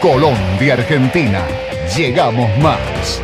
De 0.00 0.72
Argentina. 0.72 1.42
Llegamos 1.96 2.56
más. 2.58 3.20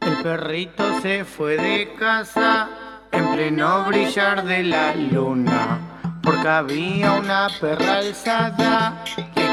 El 0.00 0.22
perrito 0.22 1.00
se 1.02 1.26
fue 1.26 1.58
de 1.58 1.92
casa 1.98 2.70
en 3.12 3.34
pleno 3.34 3.84
brillar 3.84 4.42
de 4.42 4.62
la 4.62 4.94
luna. 4.94 5.80
Porque 6.22 6.48
había 6.48 7.12
una 7.12 7.48
perra 7.60 7.98
alzada 7.98 9.04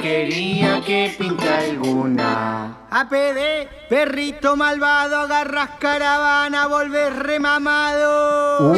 quería 0.05 0.81
que 0.85 1.11
pinta 1.17 1.57
alguna. 1.59 2.77
APD, 2.91 3.67
perrito 3.89 4.55
malvado, 4.55 5.17
agarras 5.21 5.71
caravana, 5.79 6.67
volvés 6.67 7.15
remamado. 7.15 8.75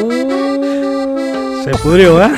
Se 1.66 1.72
pudrió, 1.84 2.24
¿eh? 2.24 2.32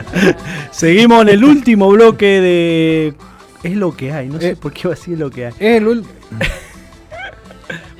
Seguimos 0.70 1.22
en 1.22 1.28
el 1.30 1.42
último 1.44 1.88
bloque 1.88 2.40
de. 2.42 3.14
Es 3.62 3.74
lo 3.76 3.96
que 3.96 4.12
hay, 4.12 4.28
no 4.28 4.38
sé 4.38 4.50
Eh. 4.50 4.56
por 4.56 4.72
qué 4.74 4.88
va 4.88 4.94
a 4.94 4.96
decir 4.96 5.18
lo 5.18 5.30
que 5.30 5.46
hay. 5.46 5.52
Es 5.58 5.80
el 5.80 5.88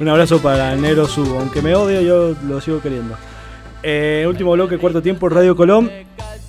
Un 0.00 0.08
abrazo 0.08 0.40
para 0.42 0.74
el 0.74 0.82
Negro 0.82 1.06
Subo. 1.06 1.38
Aunque 1.38 1.62
me 1.62 1.74
odio, 1.74 2.02
yo 2.02 2.34
lo 2.46 2.60
sigo 2.60 2.82
queriendo. 2.82 3.16
Eh, 3.82 4.26
último 4.28 4.52
bloque, 4.52 4.76
cuarto 4.76 5.00
tiempo, 5.00 5.30
Radio 5.30 5.56
Colón. 5.56 5.90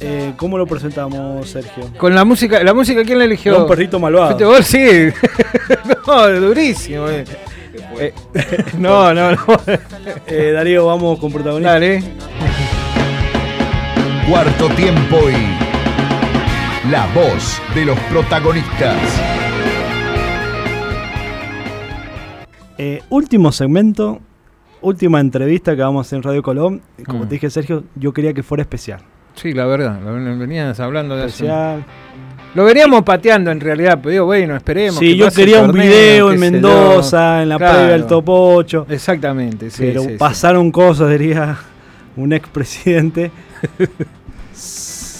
Eh, 0.03 0.33
¿Cómo 0.37 0.57
lo 0.57 0.65
presentamos, 0.65 1.47
Sergio? 1.49 1.83
Con 1.97 2.15
la 2.15 2.25
música, 2.25 2.63
¿la 2.63 2.73
música 2.73 3.03
quién 3.03 3.19
la 3.19 3.25
eligió? 3.25 3.61
Un 3.61 3.67
perrito 3.67 3.99
malvado. 3.99 4.27
¿Fuiste 4.27 4.45
vos? 4.45 4.65
Sí. 4.65 5.09
no, 6.07 6.27
durísimo. 6.39 7.07
eh. 7.07 7.23
Eh, 7.99 8.13
no, 8.79 9.13
no, 9.13 9.31
no. 9.31 9.37
Eh, 10.27 10.51
Darío, 10.53 10.87
vamos 10.87 11.19
con 11.19 11.31
protagonista. 11.31 11.73
Dale. 11.73 12.03
Cuarto 14.27 14.69
tiempo 14.69 15.17
y 15.29 16.89
la 16.89 17.05
voz 17.13 17.61
de 17.75 17.85
los 17.85 17.99
protagonistas. 18.11 18.97
Eh, 22.77 23.03
último 23.09 23.51
segmento, 23.51 24.19
última 24.81 25.19
entrevista 25.19 25.75
que 25.75 25.81
vamos 25.83 25.99
a 25.99 26.07
hacer 26.07 26.17
en 26.17 26.23
Radio 26.23 26.41
Colón. 26.41 26.81
Como 27.05 27.19
Mm. 27.25 27.27
te 27.27 27.35
dije, 27.35 27.49
Sergio, 27.51 27.83
yo 27.95 28.11
quería 28.13 28.33
que 28.33 28.41
fuera 28.41 28.61
especial. 28.63 29.01
Sí, 29.35 29.53
la 29.53 29.65
verdad, 29.65 29.99
venías 30.37 30.79
hablando 30.79 31.15
de 31.15 31.25
eso. 31.25 31.45
Especial. 31.45 31.83
Lo 32.53 32.65
veníamos 32.65 33.03
pateando 33.03 33.49
en 33.49 33.61
realidad, 33.61 33.99
pero 34.01 34.11
digo, 34.11 34.25
bueno, 34.25 34.55
esperemos. 34.57 34.97
Sí, 34.99 35.11
que 35.11 35.17
yo 35.17 35.25
pase 35.25 35.41
quería 35.41 35.61
un 35.61 35.67
torneo, 35.67 35.85
video 35.85 36.31
en. 36.33 36.39
Mendoza, 36.39 37.43
en 37.43 37.49
la 37.49 37.57
Claro. 37.57 37.73
previa 37.75 37.91
del 37.93 38.05
Top 38.07 38.25
8. 38.27 38.87
Exactamente, 38.89 39.69
sí. 39.69 39.83
pero 39.85 40.01
sí, 40.03 40.09
sí. 40.09 40.15
pasaron 40.17 40.69
cosas, 40.71 41.09
diría 41.11 41.57
un 42.17 42.33
expresidente. 42.33 43.31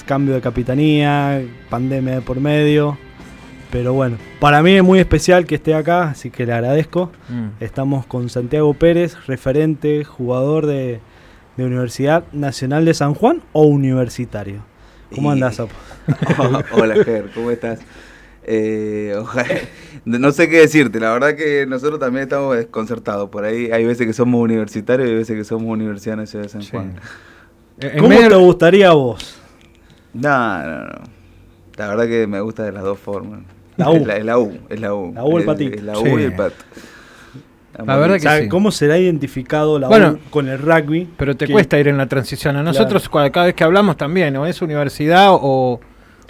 Cambio 0.06 0.36
de 0.36 0.42
capitanía, 0.42 1.42
pandemia 1.70 2.16
de 2.16 2.22
por 2.22 2.40
medio. 2.42 2.98
Pero 3.72 3.94
bueno, 3.94 4.18
para 4.42 4.62
mí 4.62 4.72
es 4.73 4.84
muy 4.84 5.00
especial 5.00 5.46
que 5.46 5.56
esté 5.56 5.73
acá, 5.73 6.09
así 6.09 6.30
que 6.30 6.46
le 6.46 6.52
agradezco. 6.52 7.12
Mm. 7.30 7.64
Estamos 7.64 8.06
con 8.06 8.28
Santiago 8.28 8.73
Pérez, 8.73 9.16
referente, 9.28 10.03
jugador 10.03 10.66
de, 10.66 11.00
de 11.62 11.67
Universidad 11.67 12.23
Nacional 12.31 12.86
de 12.86 12.94
San 12.94 13.14
Juan 13.14 13.42
o 13.54 13.64
universitario. 13.64 14.64
¿Cómo 15.16 15.30
Y- 15.30 15.34
andás, 15.34 15.59
Apo? 15.59 15.73
Hola, 16.73 17.03
Ger, 17.03 17.30
¿cómo 17.34 17.52
estás? 17.52 17.80
Eh, 18.44 19.14
ojalá- 19.20 19.48
no 20.06 20.31
sé 20.31 20.50
qué 20.50 20.59
decirte, 20.62 21.00
la 21.00 21.12
verdad 21.14 21.36
que 21.36 21.66
nosotros 21.68 22.00
también 22.00 22.23
estamos 22.23 22.56
desconcertados. 22.56 23.30
Por 23.30 23.44
ahí 23.45 23.70
hay 23.72 23.86
veces 23.86 24.08
que 24.08 24.14
somos 24.14 24.42
universitarios 24.42 25.08
y 25.08 25.12
hay 25.12 25.18
veces 25.18 25.36
que 25.38 25.44
somos 25.44 25.68
Universidad 25.72 26.16
Nacional 26.18 26.48
de 26.48 26.50
San. 26.50 26.64
Juan. 26.66 26.95
En 27.80 27.98
¿Cómo 27.98 28.09
medio- 28.09 28.30
te 28.30 28.36
gustaría 28.36 28.90
a 28.90 28.94
vos? 28.94 29.40
No, 30.14 30.66
no, 30.66 30.84
no. 30.85 31.03
La 31.78 31.88
verdad 31.88 32.06
que 32.08 32.28
me 32.28 32.41
gusta 32.41 32.64
de 32.64 32.72
las 32.72 32.84
dos 32.84 33.00
formas. 33.00 33.41
La 33.78 33.90
U. 33.90 33.96
Es 33.96 34.06
la, 34.08 34.18
es 34.18 34.25
la 34.25 34.38
U, 34.40 34.58
es 34.69 34.80
la 34.80 34.94
U. 34.94 35.14
La 35.14 35.24
U, 35.24 35.38
el 35.38 35.46
patito. 35.46 35.75
es 35.78 35.84
la 35.84 35.97
U 36.00 36.06
Sí. 36.06 36.12
y 36.18 36.24
el 36.24 36.35
pato. 36.35 36.56
La 37.78 37.96
verdad 37.96 38.12
O 38.12 38.14
que 38.16 38.20
sea, 38.20 38.40
sí. 38.42 38.48
¿Cómo 38.50 38.72
será 38.72 38.98
identificado 38.98 39.80
la 39.80 39.88
Bueno, 39.88 40.12
U 40.26 40.30
con 40.30 40.48
el 40.50 40.59
rugby? 40.59 41.08
Pero 41.18 41.36
te 41.36 41.46
Que- 41.48 41.54
cuesta 41.54 41.80
ir 41.80 41.88
en 41.88 41.98
la 41.98 42.06
transición. 42.08 42.56
A 42.58 42.64
nosotros, 42.64 43.09
cua- 43.09 43.32
cada 43.32 43.46
vez 43.48 43.56
que 43.56 43.64
hablamos 43.64 43.98
también, 43.98 44.36
o 44.38 44.46
es 44.46 44.62
universidad 44.62 45.30
o, 45.32 45.80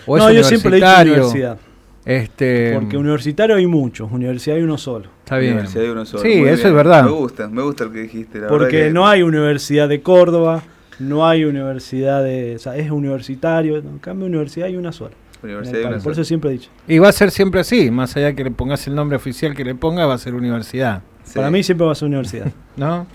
o 0.05 0.17
es 0.17 0.23
no, 0.23 0.31
yo 0.31 0.43
siempre 0.43 0.71
le 0.71 0.77
he 0.77 0.79
dicho 0.79 0.91
universitario. 0.91 1.13
universidad. 1.13 1.57
Este, 2.05 2.73
Porque 2.73 2.97
universitario 2.97 3.55
hay 3.55 3.67
muchos, 3.67 4.11
universidad 4.11 4.57
hay 4.57 4.63
uno 4.63 4.77
solo. 4.77 5.05
está 5.23 5.37
bien. 5.37 5.53
Universidad 5.53 5.83
de 5.83 5.91
uno 5.91 6.05
solo. 6.05 6.23
Sí, 6.23 6.29
Muy 6.39 6.49
eso 6.49 6.55
bien. 6.57 6.67
es 6.67 6.73
verdad. 6.73 7.03
Me 7.03 7.11
gusta, 7.11 7.47
me 7.47 7.61
gusta 7.61 7.83
lo 7.85 7.91
que 7.91 7.99
dijiste. 8.01 8.39
La 8.39 8.43
verdad 8.45 8.57
Porque 8.57 8.77
que- 8.85 8.89
no 8.91 9.07
hay 9.07 9.21
universidad 9.21 9.87
de 9.87 10.01
Córdoba, 10.01 10.63
no 10.99 11.27
hay 11.27 11.43
universidad 11.45 12.23
de. 12.23 12.55
O 12.55 12.59
sea, 12.59 12.75
es 12.75 12.89
universitario. 12.91 13.77
En 13.77 13.99
cambio, 13.99 14.25
universidad 14.27 14.67
hay 14.67 14.75
una 14.77 14.91
sola. 14.91 15.11
Universidad 15.43 15.81
país. 15.83 15.93
Por 15.95 16.01
sola. 16.03 16.13
eso 16.13 16.23
siempre 16.23 16.49
he 16.51 16.53
dicho. 16.53 16.69
Y 16.87 16.99
va 16.99 17.09
a 17.09 17.11
ser 17.11 17.29
siempre 17.31 17.61
así, 17.61 17.89
más 17.91 18.15
allá 18.17 18.33
que 18.33 18.43
le 18.43 18.51
pongas 18.51 18.85
el 18.87 18.95
nombre 18.95 19.15
oficial 19.17 19.55
que 19.55 19.63
le 19.63 19.73
ponga, 19.75 20.05
va 20.05 20.13
a 20.15 20.17
ser 20.19 20.33
universidad, 20.35 21.01
Sí. 21.31 21.39
Para 21.39 21.51
mí 21.51 21.63
siempre 21.63 21.85
va 21.85 21.91
a 21.93 21.95
ser 21.95 22.07
universidad. 22.07 22.51
¿no? 22.77 23.05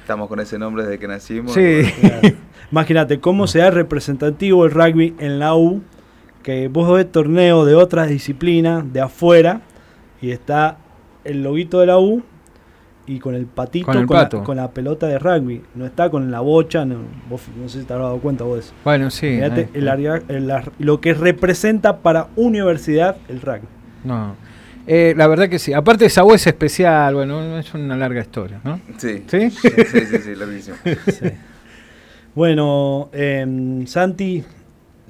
Estamos 0.00 0.28
con 0.28 0.40
ese 0.40 0.58
nombre 0.58 0.84
desde 0.84 0.98
que 0.98 1.08
nacimos. 1.08 1.52
Sí. 1.52 1.82
Claro. 2.00 2.36
Imagínate 2.72 3.20
cómo 3.20 3.46
sea 3.46 3.70
representativo 3.70 4.64
el 4.64 4.70
rugby 4.72 5.14
en 5.18 5.38
la 5.38 5.54
U, 5.54 5.82
que 6.42 6.68
vos 6.68 6.92
ves 6.94 7.10
torneos 7.10 7.66
de 7.66 7.74
otras 7.74 8.08
disciplinas 8.08 8.90
de 8.92 9.00
afuera 9.00 9.60
y 10.20 10.30
está 10.30 10.78
el 11.24 11.42
loguito 11.42 11.80
de 11.80 11.86
la 11.86 11.98
U 11.98 12.22
y 13.06 13.18
con 13.20 13.34
el 13.34 13.46
patito, 13.46 13.86
Con 13.86 13.96
la- 14.00 14.06
pato. 14.06 14.44
con 14.44 14.56
la, 14.56 14.70
pelota 14.70 15.06
de 15.06 15.18
rugby. 15.18 15.62
No 15.74 15.86
está 15.86 16.10
con 16.10 16.30
la 16.30 16.40
bocha, 16.40 16.84
no, 16.84 16.96
vos 17.28 17.42
no 17.60 17.68
sé 17.68 17.80
si 17.80 17.86
te 17.86 17.92
habrás 17.94 18.08
dado 18.08 18.18
cuenta 18.20 18.44
vos 18.44 18.54
de 18.54 18.60
eso. 18.60 18.72
Bueno, 18.84 19.10
sí. 19.10 19.26
Eh, 19.26 19.68
el 19.74 19.88
el 20.28 20.50
ar- 20.50 20.72
lo 20.78 21.00
que 21.00 21.14
representa 21.14 21.98
para 21.98 22.28
universidad 22.36 23.16
el 23.28 23.40
rugby. 23.40 23.66
No. 24.04 24.34
Eh, 24.90 25.12
la 25.14 25.26
verdad 25.26 25.50
que 25.50 25.58
sí. 25.58 25.74
Aparte, 25.74 26.06
esa 26.06 26.22
es 26.34 26.46
especial, 26.46 27.14
bueno, 27.14 27.58
es 27.58 27.74
una 27.74 27.94
larga 27.94 28.22
historia, 28.22 28.58
¿no? 28.64 28.80
Sí. 28.96 29.22
¿Sí? 29.26 29.50
Sí, 29.50 29.68
sí, 29.86 30.00
sí, 30.06 30.18
sí, 30.18 30.34
larguísimo. 30.34 30.78
Sí. 31.06 31.26
bueno, 32.34 33.10
em, 33.12 33.86
Santi, 33.86 34.42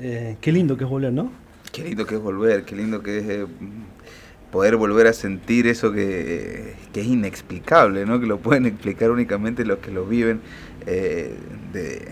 eh, 0.00 0.36
qué 0.40 0.50
lindo 0.50 0.76
que 0.76 0.82
es 0.82 0.90
volver, 0.90 1.12
¿no? 1.12 1.30
Qué 1.70 1.84
lindo 1.84 2.04
que 2.06 2.16
es 2.16 2.20
volver, 2.20 2.64
qué 2.64 2.74
lindo 2.74 3.04
que 3.04 3.18
es 3.18 3.24
eh, 3.28 3.46
poder 4.50 4.74
volver 4.74 5.06
a 5.06 5.12
sentir 5.12 5.68
eso 5.68 5.92
que, 5.92 6.74
que 6.92 7.00
es 7.00 7.06
inexplicable, 7.06 8.04
¿no? 8.04 8.18
Que 8.18 8.26
lo 8.26 8.38
pueden 8.38 8.66
explicar 8.66 9.12
únicamente 9.12 9.64
los 9.64 9.78
que 9.78 9.92
lo 9.92 10.06
viven, 10.06 10.40
de, 10.84 12.08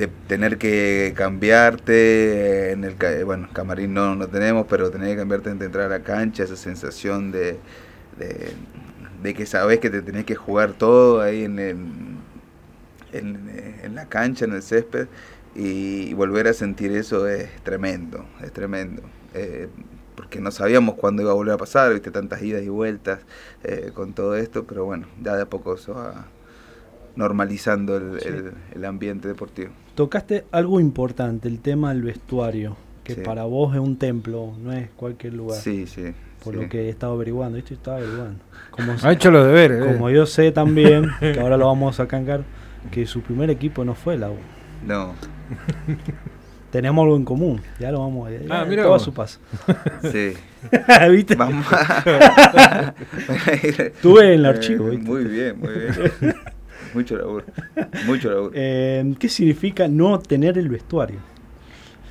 de 0.00 0.06
tener 0.26 0.56
que 0.58 1.12
cambiarte 1.16 2.72
en 2.72 2.84
el 2.84 2.96
ca- 2.96 3.22
bueno, 3.24 3.48
camarín 3.52 3.92
no, 3.94 4.14
no 4.16 4.28
tenemos, 4.28 4.66
pero 4.68 4.90
tener 4.90 5.08
que 5.10 5.16
cambiarte 5.16 5.50
antes 5.50 5.60
de 5.60 5.66
entrar 5.66 5.86
a 5.86 5.98
la 5.98 6.02
cancha, 6.04 6.44
esa 6.44 6.56
sensación 6.56 7.30
de, 7.32 7.58
de, 8.18 8.52
de 9.22 9.34
que 9.34 9.44
sabes 9.46 9.78
que 9.78 9.90
te 9.90 10.00
tenés 10.02 10.24
que 10.24 10.34
jugar 10.34 10.72
todo 10.72 11.20
ahí 11.20 11.44
en, 11.44 11.58
el- 11.58 11.76
en, 13.12 13.50
en 13.82 13.94
la 13.94 14.06
cancha, 14.08 14.44
en 14.44 14.52
el 14.52 14.62
césped, 14.62 15.08
y 15.54 16.14
volver 16.14 16.46
a 16.48 16.52
sentir 16.54 16.92
eso 16.92 17.26
es 17.28 17.48
tremendo, 17.62 18.24
es 18.42 18.52
tremendo. 18.52 19.02
Eh, 19.34 19.68
porque 20.14 20.40
no 20.40 20.50
sabíamos 20.50 20.94
cuándo 20.94 21.22
iba 21.22 21.30
a 21.32 21.34
volver 21.34 21.54
a 21.54 21.58
pasar, 21.58 21.92
viste, 21.92 22.10
tantas 22.10 22.42
idas 22.42 22.62
y 22.62 22.68
vueltas 22.68 23.20
eh, 23.64 23.90
con 23.94 24.12
todo 24.12 24.36
esto, 24.36 24.64
pero 24.64 24.84
bueno, 24.84 25.06
ya 25.22 25.34
de 25.36 25.42
a 25.42 25.46
poco 25.46 25.76
se 25.76 25.92
va 25.92 26.26
normalizando 27.16 27.96
el, 27.96 28.20
Sí. 28.20 28.28
el- 28.28 28.52
el 28.74 28.84
ambiente 28.84 29.28
deportivo. 29.28 29.70
Tocaste 30.00 30.46
algo 30.50 30.80
importante, 30.80 31.46
el 31.46 31.60
tema 31.60 31.90
del 31.92 32.00
vestuario, 32.00 32.74
que 33.04 33.16
Sí. 33.16 33.20
para 33.20 33.44
vos 33.44 33.74
es 33.74 33.80
un 33.80 33.98
templo, 33.98 34.54
no 34.58 34.72
es 34.72 34.88
cualquier 34.96 35.34
lugar. 35.34 35.58
Sí, 35.60 35.86
sí. 35.86 36.14
Por 36.42 36.54
sí. 36.54 36.62
lo 36.62 36.68
que 36.70 36.86
he 36.86 36.88
estado 36.88 37.12
averiguando, 37.12 37.58
esto 37.58 37.74
estaba 37.74 37.98
averiguando. 37.98 38.38
Como, 38.70 38.94
Ha 39.02 39.12
hecho 39.12 39.30
los 39.30 39.44
deberes. 39.46 39.82
eh. 39.84 39.92
como 39.92 40.08
yo 40.08 40.24
sé 40.24 40.52
también, 40.52 41.10
que 41.20 41.38
ahora 41.38 41.58
lo 41.58 41.66
vamos 41.66 42.00
a 42.00 42.08
cancar, 42.08 42.44
que 42.90 43.04
su 43.04 43.20
primer 43.20 43.50
equipo 43.50 43.84
no 43.84 43.94
fue 43.94 44.16
la 44.16 44.30
U. 44.30 44.36
No, 44.86 45.12
Tenemos 46.72 47.02
algo 47.02 47.16
en 47.16 47.24
común, 47.26 47.60
ya 47.78 47.92
lo 47.92 47.98
vamos 47.98 48.26
a 48.26 48.30
ver. 48.30 48.46
Ah, 48.48 48.64
mira 48.66 48.84
todo 48.84 48.94
a 48.94 48.98
su 49.00 49.12
paso. 49.12 49.38
sí. 50.10 50.32
¿Viste? 51.10 51.34
Vamos 51.34 51.66
Estuve 53.62 54.28
en 54.28 54.32
el 54.40 54.46
archivo, 54.46 54.86
Eh, 54.88 54.90
¿viste? 54.92 55.04
muy 55.10 55.24
bien, 55.24 55.58
muy 55.60 55.68
bien. 55.74 56.34
Mucho 56.92 57.16
laburo. 57.16 57.46
Mucho 58.06 58.30
laburo. 58.30 58.50
Eh, 58.54 59.14
¿Qué 59.18 59.28
significa 59.28 59.88
no 59.88 60.18
tener 60.20 60.58
el 60.58 60.68
vestuario? 60.68 61.20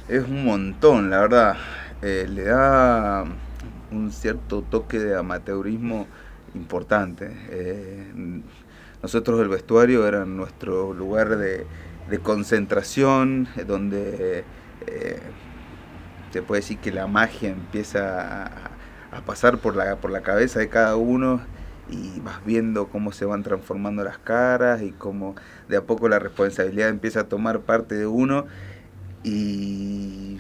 Es 0.08 0.24
un 0.24 0.44
montón, 0.46 1.10
la 1.10 1.20
verdad. 1.22 1.58
Eh, 2.02 2.28
le 2.30 2.44
da 2.46 3.26
un 3.92 4.12
cierto 4.12 4.64
toque 4.64 5.00
de 5.00 5.16
amateurismo 5.18 6.08
importante. 6.56 7.32
Eh, 7.50 8.42
nosotros 9.02 9.40
el 9.42 9.50
vestuario 9.50 10.08
era 10.08 10.26
nuestro 10.26 10.94
lugar 10.94 11.38
de, 11.38 11.68
de 12.10 12.20
concentración, 12.20 13.48
donde 13.68 14.46
se 16.32 16.42
puede 16.42 16.62
decir 16.62 16.80
que 16.80 16.92
la 16.92 17.08
magia 17.08 17.50
empieza 17.50 18.46
a, 18.46 18.72
a 19.12 19.22
pasar 19.26 19.60
por 19.60 19.76
la, 19.76 19.98
por 19.98 20.12
la 20.12 20.22
cabeza 20.22 20.60
de 20.60 20.70
cada 20.70 20.96
uno 20.96 21.42
y 21.92 22.20
vas 22.22 22.44
viendo 22.46 22.88
cómo 22.88 23.12
se 23.12 23.26
van 23.26 23.44
transformando 23.44 24.04
las 24.04 24.18
caras 24.18 24.82
y 24.82 24.92
cómo 24.92 25.36
de 25.68 25.78
a 25.78 25.82
poco 25.82 26.10
la 26.10 26.20
responsabilidad 26.20 26.90
empieza 26.90 27.22
a 27.22 27.24
tomar 27.28 27.62
parte 27.62 27.96
de 27.96 28.08
uno 28.08 28.46
y 29.24 30.38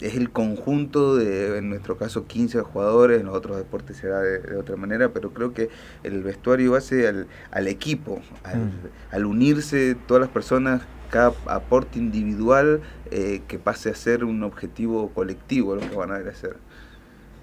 es 0.00 0.14
el 0.16 0.30
conjunto 0.30 1.16
de, 1.16 1.58
en 1.58 1.70
nuestro 1.70 1.96
caso, 1.96 2.26
15 2.26 2.60
jugadores, 2.60 3.20
en 3.20 3.26
los 3.26 3.34
otros 3.34 3.56
deportes 3.56 3.96
será 3.96 4.20
de, 4.20 4.56
otra 4.56 4.76
manera, 4.76 5.10
pero 5.10 5.32
creo 5.32 5.54
que 5.54 5.70
el 6.02 6.22
vestuario 6.22 6.74
hace 6.74 7.08
al, 7.08 7.26
al 7.50 7.68
equipo, 7.68 8.20
al, 8.42 8.58
mm. 8.58 8.72
al, 9.12 9.24
unirse 9.24 9.96
todas 10.06 10.20
las 10.20 10.30
personas, 10.30 10.82
cada 11.10 11.32
aporte 11.46 11.98
individual 11.98 12.80
eh, 13.10 13.42
que 13.46 13.58
pase 13.58 13.90
a 13.90 13.94
ser 13.94 14.24
un 14.24 14.42
objetivo 14.42 15.10
colectivo 15.10 15.76
lo 15.76 15.80
que 15.80 15.94
van 15.94 16.10
a 16.10 16.16
hacer. 16.16 16.56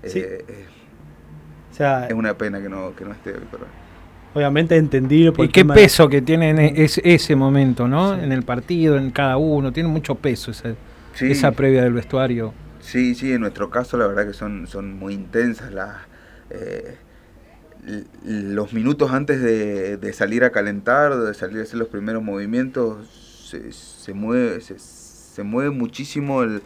Eh, 0.03 0.45
eh, 0.47 0.65
o 1.71 1.73
sea, 1.73 2.07
es 2.07 2.13
una 2.13 2.37
pena 2.37 2.61
que 2.61 2.69
no, 2.69 2.95
que 2.95 3.05
no 3.05 3.11
esté 3.11 3.33
pero 3.51 3.65
Obviamente 4.33 4.77
entendido. 4.77 5.33
¿Y 5.39 5.49
qué 5.49 5.65
peso 5.65 6.07
que 6.07 6.21
tiene 6.21 6.73
ese, 6.77 7.01
ese 7.03 7.35
momento, 7.35 7.87
¿no? 7.87 8.13
En 8.17 8.31
el 8.31 8.43
partido, 8.43 8.97
en 8.97 9.11
cada 9.11 9.35
uno, 9.35 9.73
tiene 9.73 9.89
mucho 9.89 10.15
peso 10.15 10.51
ese 10.51 10.75
esa 11.19 11.51
previa 11.51 11.83
del 11.83 11.93
vestuario. 11.93 12.53
Sí, 12.79 13.15
sí, 13.15 13.33
en 13.33 13.41
nuestro 13.41 13.69
caso 13.69 13.97
la 13.97 14.07
verdad 14.07 14.25
que 14.25 14.33
son, 14.33 14.67
son 14.67 14.97
muy 14.97 15.13
intensas 15.13 15.71
las... 15.73 15.97
Eh, 16.49 16.95
los 18.23 18.73
minutos 18.73 19.11
antes 19.11 19.41
de, 19.41 20.13
salir 20.13 20.43
a 20.43 20.51
calentar, 20.51 21.17
de 21.17 21.33
salir 21.33 21.59
a 21.59 21.63
hacer 21.63 21.79
los 21.79 21.87
primeros 21.87 22.21
movimientos, 22.21 23.07
se, 23.71 24.13
mueve, 24.13 24.61
se, 24.61 25.43
mueve 25.43 25.71
muchísimo, 25.71 26.43
el, 26.43 26.61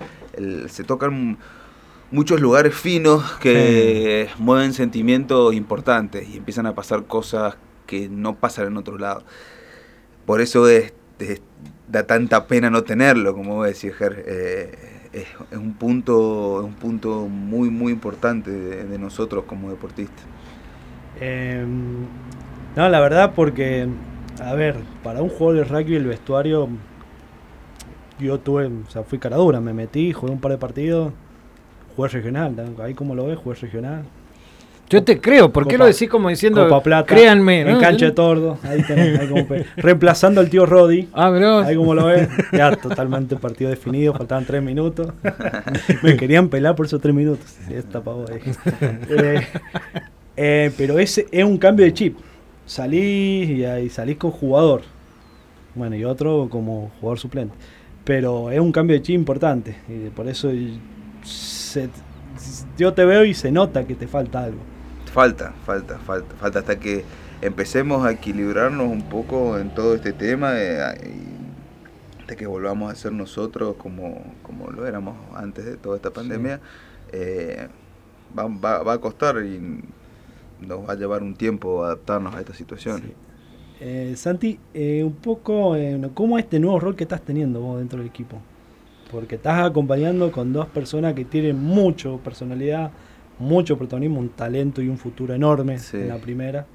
se 0.69 0.83
tocan 0.83 1.37
muchos 2.11 2.39
lugares 2.41 2.73
finos 2.75 3.23
que 3.39 4.29
mueven 4.37 4.73
sentimientos 4.73 5.53
importantes 5.53 6.27
y 6.29 6.37
empiezan 6.37 6.65
a 6.65 6.75
pasar 6.75 7.05
cosas 7.05 7.57
que 7.85 8.09
no 8.09 8.35
pasan 8.35 8.67
en 8.67 8.77
otro 8.77 8.97
lado. 8.97 9.23
Por 10.25 10.41
eso 10.41 10.67
es, 10.67 10.93
da 11.87 12.07
tanta 12.07 12.47
pena 12.47 12.69
no 12.69 12.83
tenerlo, 12.83 13.33
como 13.33 13.55
vos 13.55 13.67
decís, 13.67 13.93
Ger. 13.95 14.23
Eh, 14.27 14.95
es, 15.13 15.27
un 15.57 15.73
punto, 15.73 16.63
un 16.63 16.73
punto 16.73 17.27
muy, 17.27 17.69
muy 17.69 17.93
importante 17.93 18.51
de, 18.51 18.99
nosotros 18.99 19.45
como 19.45 19.69
deportistas. 19.69 20.25
Em, 21.19 22.05
no, 22.75 22.89
la 22.89 22.99
verdad, 22.99 23.31
porque, 23.33 23.87
a 24.41 24.53
ver, 24.55 24.75
para 25.03 25.21
un 25.21 25.29
jugador 25.29 25.55
de 25.55 25.63
rugby 25.63 25.95
el 25.95 26.05
vestuario, 26.05 26.67
yo 28.19 28.39
tuve, 28.39 28.67
o 28.67 28.89
sea, 28.89 29.03
fui 29.03 29.17
cara 29.19 29.37
dura, 29.37 29.61
me 29.61 29.73
metí, 29.73 30.11
jugué 30.11 30.33
un 30.33 30.41
par 30.41 30.51
de 30.51 30.57
partidos, 30.57 31.13
jugué 31.95 32.09
regional, 32.09 32.75
ahí 32.81 32.93
como 32.93 33.15
lo 33.15 33.25
ves, 33.27 33.37
jugué 33.37 33.55
regional, 33.55 34.03
yo 34.87 35.03
te 35.03 35.19
creo, 35.19 35.51
¿por 35.51 35.67
qué 35.67 35.79
lo 35.79 35.85
decís 35.85 36.07
como 36.07 36.29
diciendo, 36.29 36.63
Copa 36.63 36.83
Plata, 36.83 37.07
créanme? 37.07 37.61
En 37.61 37.79
cancha 37.79 38.05
de 38.05 38.11
tordo, 38.11 38.59
ahí 38.61 38.83
tenés, 38.83 39.19
ahí 39.19 39.27
como 39.27 39.47
reemplazando 39.77 40.41
al 40.41 40.49
tío 40.49 40.67
Roddy. 40.67 41.07
Ah, 41.11 41.31
bro. 41.31 41.59
Ahí 41.59 41.75
como 41.75 41.95
lo 41.95 42.05
ves, 42.05 42.29
ya 42.51 42.75
totalmente 42.75 43.35
partido 43.35 43.71
definido, 43.71 44.13
faltaban 44.13 44.45
tres 44.45 44.61
minutos. 44.61 45.11
Me 46.03 46.15
querían 46.15 46.49
pelar 46.49 46.75
por 46.75 46.85
esos 46.85 47.01
tres 47.01 47.15
minutos. 47.15 47.55
Esta 47.67 48.01
pavo 48.01 48.25
ahí. 48.29 48.41
Eh, 49.09 49.47
eh, 50.37 50.71
pero 50.77 50.99
ese 50.99 51.25
es 51.31 51.43
un 51.43 51.57
cambio 51.57 51.83
de 51.83 51.93
chip. 51.93 52.17
Salís 52.67 53.49
y 53.49 53.65
ahí 53.65 53.89
salís 53.89 54.17
con 54.17 54.29
jugador. 54.29 54.83
Bueno, 55.73 55.95
y 55.95 56.05
otro 56.05 56.47
como 56.49 56.91
jugador 56.99 57.17
suplente. 57.17 57.55
Pero 58.03 58.51
es 58.51 58.59
un 58.59 58.71
cambio 58.71 58.95
de 58.95 59.01
chip 59.01 59.15
importante. 59.15 59.77
Y 59.89 60.09
por 60.09 60.27
eso 60.27 60.51
yo 62.77 62.93
te 62.93 63.05
veo 63.05 63.25
y 63.25 63.33
se 63.33 63.51
nota 63.51 63.85
que 63.85 63.95
te 63.95 64.07
falta 64.07 64.43
algo 64.43 64.59
falta, 65.15 65.53
falta, 65.65 65.97
falta, 65.99 66.35
falta 66.35 66.59
hasta 66.59 66.77
que 66.77 67.05
empecemos 67.41 68.05
a 68.05 68.11
equilibrarnos 68.11 68.87
un 68.87 69.03
poco 69.03 69.57
en 69.57 69.73
todo 69.73 69.95
este 69.95 70.11
tema 70.11 70.59
eh, 70.59 70.81
hasta 72.19 72.35
que 72.35 72.45
volvamos 72.45 72.91
a 72.91 72.95
ser 72.95 73.13
nosotros 73.13 73.77
como, 73.77 74.21
como 74.43 74.69
lo 74.71 74.85
éramos 74.85 75.15
antes 75.33 75.63
de 75.63 75.77
toda 75.77 75.95
esta 75.95 76.11
pandemia, 76.11 76.59
eh, 77.13 77.69
va, 78.37 78.47
va, 78.81 78.91
a 78.91 78.97
costar 78.97 79.37
y 79.37 79.81
nos 80.59 80.85
va 80.85 80.91
a 80.91 80.95
llevar 80.95 81.23
un 81.23 81.33
tiempo 81.33 81.85
adaptarnos 81.85 82.35
a 82.35 82.41
esta 82.41 82.53
situación. 82.53 83.13
Eh, 83.79 84.15
Santi, 84.17 84.59
un 84.73 85.13
poco, 85.13 85.77
¿cómo 86.13 86.37
es 86.37 86.43
este 86.43 86.59
nuevo 86.59 86.77
rol 86.81 86.97
que 86.97 87.05
estás 87.05 87.21
teniendo 87.21 87.61
vos 87.61 87.77
dentro 87.77 87.99
del 87.99 88.07
equipo? 88.07 88.41
Porque 89.11 89.35
estás 89.35 89.65
acompañando 89.65 90.31
con 90.31 90.51
dos 90.51 90.67
personas 90.67 91.13
que 91.13 91.25
tienen 91.25 91.57
mucho 91.61 92.19
personalidad, 92.23 92.91
mucho 93.39 93.77
protagonismo, 93.77 94.19
un 94.19 94.29
talento 94.29 94.81
y 94.81 94.89
un 94.89 94.97
futuro 94.97 95.33
enorme 95.33 95.77
en 95.93 96.07
la 96.07 96.17
primera. 96.17 96.65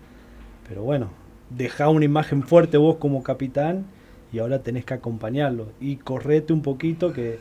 Pero 0.68 0.82
bueno, 0.82 1.10
deja 1.50 1.88
una 1.88 2.04
imagen 2.04 2.42
fuerte 2.42 2.76
vos 2.76 2.96
como 2.96 3.22
capitán 3.22 3.84
y 4.32 4.38
ahora 4.38 4.62
tenés 4.62 4.84
que 4.84 4.94
acompañarlo. 4.94 5.72
Y 5.80 5.96
correte 5.96 6.52
un 6.52 6.62
poquito 6.62 7.12
que, 7.12 7.40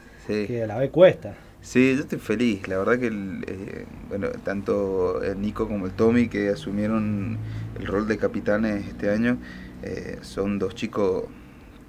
a 0.64 0.68
la 0.68 0.78
vez 0.78 0.90
cuesta. 0.90 1.36
Sí, 1.62 1.94
yo 1.96 2.02
estoy 2.02 2.20
feliz. 2.20 2.68
La 2.68 2.78
verdad 2.78 3.00
que 3.00 3.08
eh, 3.08 3.86
bueno, 4.08 4.30
tanto 4.44 5.22
el 5.22 5.40
Nico 5.42 5.68
como 5.68 5.86
el 5.86 5.92
Tommy 5.92 6.30
que 6.30 6.50
asumieron 6.50 7.38
el 7.78 7.86
rol 7.86 8.08
de 8.08 8.18
capitanes 8.18 8.88
este 8.88 9.10
año 9.10 9.38
eh, 9.84 10.18
son 10.22 10.60
dos 10.60 10.76
chicos 10.76 11.26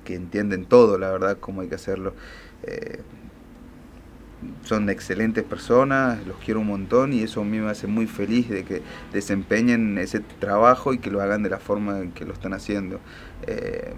que 0.05 0.15
entienden 0.15 0.65
todo, 0.65 0.99
la 0.99 1.11
verdad, 1.11 1.39
cómo 1.39 1.61
hay 1.61 1.69
que 1.69 1.75
hacerlo. 1.75 2.15
Eh, 2.65 3.01
son 4.65 4.89
excelentes 4.89 5.45
personas, 5.45 6.27
los 6.27 6.37
quiero 6.39 6.61
un 6.61 6.69
montón 6.69 7.13
y 7.13 7.23
eso 7.23 7.43
a 7.43 7.45
mí 7.45 7.59
me 7.59 7.69
hace 7.71 7.87
muy 7.87 8.07
feliz 8.07 8.49
de 8.49 8.65
que 8.65 8.81
desempeñen 9.13 9.99
ese 9.99 10.21
trabajo 10.21 10.95
y 10.95 10.99
que 10.99 11.11
lo 11.11 11.21
hagan 11.21 11.43
de 11.43 11.51
la 11.51 11.59
forma 11.59 11.99
en 11.99 12.13
que 12.13 12.25
lo 12.25 12.33
están 12.33 12.55
haciendo. 12.55 13.01
Eh, 13.47 13.93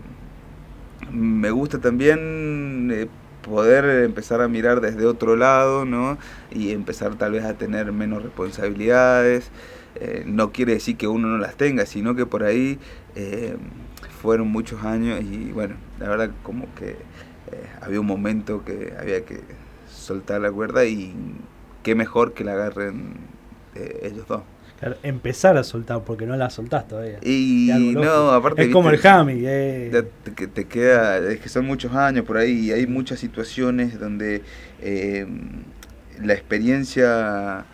me 1.13 1.51
gusta 1.51 1.81
también 1.81 2.91
eh, 2.93 3.07
poder 3.43 4.05
empezar 4.05 4.41
a 4.41 4.49
mirar 4.49 4.81
desde 4.81 5.07
otro 5.07 5.37
lado, 5.37 5.85
¿no? 5.85 6.19
Y 6.51 6.71
empezar 6.73 7.15
tal 7.17 7.33
vez 7.33 7.45
a 7.45 7.55
tener 7.55 7.93
menos 7.93 8.23
responsabilidades. 8.23 9.51
No 10.25 10.53
quiere 10.53 10.73
decir 10.73 10.97
que 10.97 11.07
uno 11.07 11.29
no 11.29 11.39
las 11.39 11.55
tenga, 11.57 11.87
sino 11.87 12.17
que 12.17 12.25
por 12.25 12.45
ahí 12.45 12.79
fueron 14.23 14.49
muchos 14.49 14.85
años 14.85 15.21
y 15.21 15.51
bueno, 15.53 15.75
la 15.99 16.09
verdad 16.09 16.31
como 16.45 16.73
que 16.77 16.97
había 17.81 18.01
un 18.01 18.07
momento 18.07 18.65
que 18.65 18.95
había 18.99 19.25
que 19.25 19.41
soltar 19.89 20.41
la 20.41 20.51
cuerda 20.51 20.85
y 20.85 21.15
qué 21.83 21.95
mejor 21.95 22.33
que 22.33 22.45
la 22.45 22.53
agarren 22.53 23.15
eh, 23.75 24.11
ellos 24.11 24.27
dos. 24.27 24.43
empezar 25.03 25.57
a 25.57 25.65
soltar 25.65 26.03
porque 26.05 26.27
no 26.27 26.37
la 26.37 26.51
soltás 26.51 26.89
todavía. 26.89 27.19
Y 27.23 27.95
no, 27.95 28.31
aparte. 28.31 28.63
Es 28.63 28.69
como 28.69 28.91
el 28.91 28.99
Jami. 28.99 29.43
Eh. 29.45 30.05
Te, 30.25 30.47
te, 30.47 30.65
queda, 30.67 31.19
es 31.19 31.41
que 31.41 31.49
son 31.49 31.67
muchos 31.67 31.95
años 31.95 32.25
por 32.25 32.37
ahí 32.37 32.67
y 32.67 32.73
hay 32.73 32.87
muchas 32.87 33.19
situaciones 33.21 33.99
donde 33.99 34.43
eh, 34.81 35.27
la 36.21 36.35
experiencia 36.35 37.65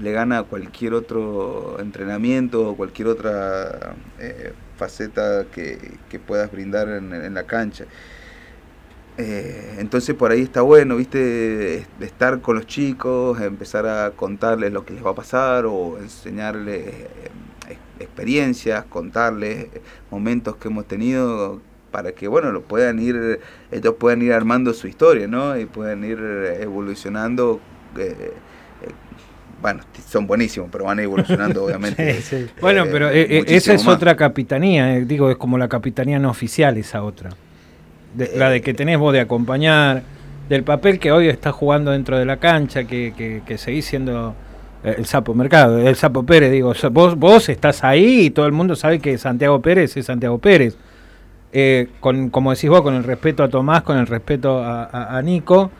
le 0.00 0.12
gana 0.12 0.38
a 0.38 0.42
cualquier 0.44 0.94
otro 0.94 1.80
entrenamiento 1.80 2.68
o 2.68 2.76
cualquier 2.76 3.08
otra 3.08 3.96
faceta 4.76 5.46
que, 5.52 5.76
que, 6.08 6.20
puedas 6.20 6.52
brindar 6.52 6.88
en, 6.88 7.12
en 7.12 7.34
la 7.34 7.42
cancha. 7.44 7.84
Eh, 9.20 9.74
entonces 9.78 10.14
por 10.14 10.30
ahí 10.30 10.42
está 10.42 10.62
bueno, 10.62 10.94
viste, 10.94 11.84
estar 12.00 12.40
con 12.40 12.54
los 12.54 12.68
chicos, 12.68 13.40
empezar 13.40 13.84
a 13.84 14.12
contarles 14.12 14.72
lo 14.72 14.84
que 14.84 14.94
les 14.94 15.04
va 15.04 15.10
a 15.10 15.14
pasar 15.16 15.66
o 15.66 15.98
enseñarles 15.98 16.86
eh, 16.86 17.76
experiencias, 17.98 18.84
contarles 18.84 19.66
momentos 20.12 20.54
que 20.54 20.68
hemos 20.68 20.86
tenido 20.86 21.60
para 21.90 22.12
que 22.12 22.28
bueno 22.28 22.52
lo 22.52 22.62
puedan 22.62 23.00
ir 23.00 23.40
ellos 23.72 23.94
puedan 23.98 24.22
ir 24.22 24.32
armando 24.32 24.72
su 24.74 24.86
historia 24.86 25.26
no 25.26 25.58
y 25.58 25.64
puedan 25.64 26.04
ir 26.04 26.18
evolucionando 26.60 27.60
eh, 27.96 28.32
bueno 29.62 29.80
son 30.06 30.26
buenísimos 30.26 30.68
pero 30.70 30.84
van 30.84 31.00
evolucionando 31.00 31.64
obviamente. 31.64 32.20
Bueno 32.60 32.84
pero 32.92 33.08
esa 33.08 33.72
es 33.72 33.86
otra 33.86 34.14
capitanía 34.14 35.00
digo 35.00 35.30
es 35.30 35.38
como 35.38 35.56
la 35.56 35.68
capitanía 35.68 36.18
no 36.18 36.30
oficial 36.30 36.76
esa 36.76 37.02
otra 37.02 37.30
la 38.16 38.50
de 38.50 38.60
que 38.60 38.74
tenés 38.74 38.98
vos 38.98 39.12
de 39.12 39.20
acompañar, 39.20 40.02
del 40.48 40.62
papel 40.62 40.98
que 40.98 41.12
hoy 41.12 41.28
estás 41.28 41.54
jugando 41.54 41.90
dentro 41.90 42.18
de 42.18 42.24
la 42.24 42.38
cancha, 42.38 42.84
que, 42.84 43.42
que, 43.46 43.58
seguís 43.58 43.84
siendo 43.84 44.34
eh, 44.82 44.94
el 44.98 45.06
Sapo 45.06 45.34
Mercado, 45.34 45.78
el 45.78 45.96
Sapo 45.96 46.24
Pérez, 46.24 46.50
digo, 46.50 46.72
vos, 46.90 47.16
vos 47.16 47.48
estás 47.48 47.84
ahí 47.84 48.26
y 48.26 48.30
todo 48.30 48.46
el 48.46 48.52
mundo 48.52 48.74
sabe 48.76 48.98
que 48.98 49.18
Santiago 49.18 49.60
Pérez 49.60 49.96
es 49.96 50.06
Santiago 50.06 50.38
Pérez. 50.38 50.76
Eh, 51.50 51.88
con, 52.00 52.28
como 52.28 52.52
decís 52.52 52.68
vos, 52.68 52.82
con 52.82 52.94
el 52.94 53.04
respeto 53.04 53.42
a 53.42 53.48
Tomás, 53.48 53.82
con 53.82 53.96
el 53.96 54.06
respeto 54.06 54.62
a 54.62 55.20
Nico, 55.24 55.70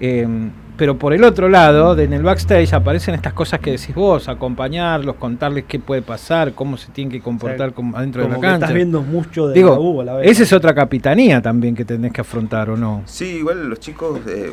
eh, 0.00 0.50
pero 0.76 0.98
por 0.98 1.14
el 1.14 1.24
otro 1.24 1.48
lado, 1.48 1.98
en 1.98 2.12
el 2.12 2.22
backstage 2.22 2.74
aparecen 2.74 3.14
estas 3.14 3.32
cosas 3.32 3.60
que 3.60 3.72
decís 3.72 3.94
vos, 3.94 4.28
acompañarlos, 4.28 5.16
contarles 5.16 5.64
qué 5.66 5.78
puede 5.78 6.02
pasar, 6.02 6.52
cómo 6.52 6.76
se 6.76 6.92
tienen 6.92 7.10
que 7.10 7.20
comportar 7.20 7.72
adentro 7.94 8.22
de 8.22 8.28
la 8.28 8.34
cancha. 8.34 8.54
estás 8.56 8.74
viendo 8.74 9.02
mucho 9.02 9.48
de 9.48 9.54
Digo, 9.54 10.02
la 10.04 10.22
Esa 10.22 10.42
es 10.42 10.52
otra 10.52 10.74
capitanía 10.74 11.40
también 11.40 11.74
que 11.74 11.84
tenés 11.84 12.12
que 12.12 12.20
afrontar, 12.20 12.68
¿o 12.70 12.76
no? 12.76 13.02
Sí, 13.06 13.38
igual 13.38 13.68
los 13.68 13.80
chicos, 13.80 14.20
eh, 14.28 14.52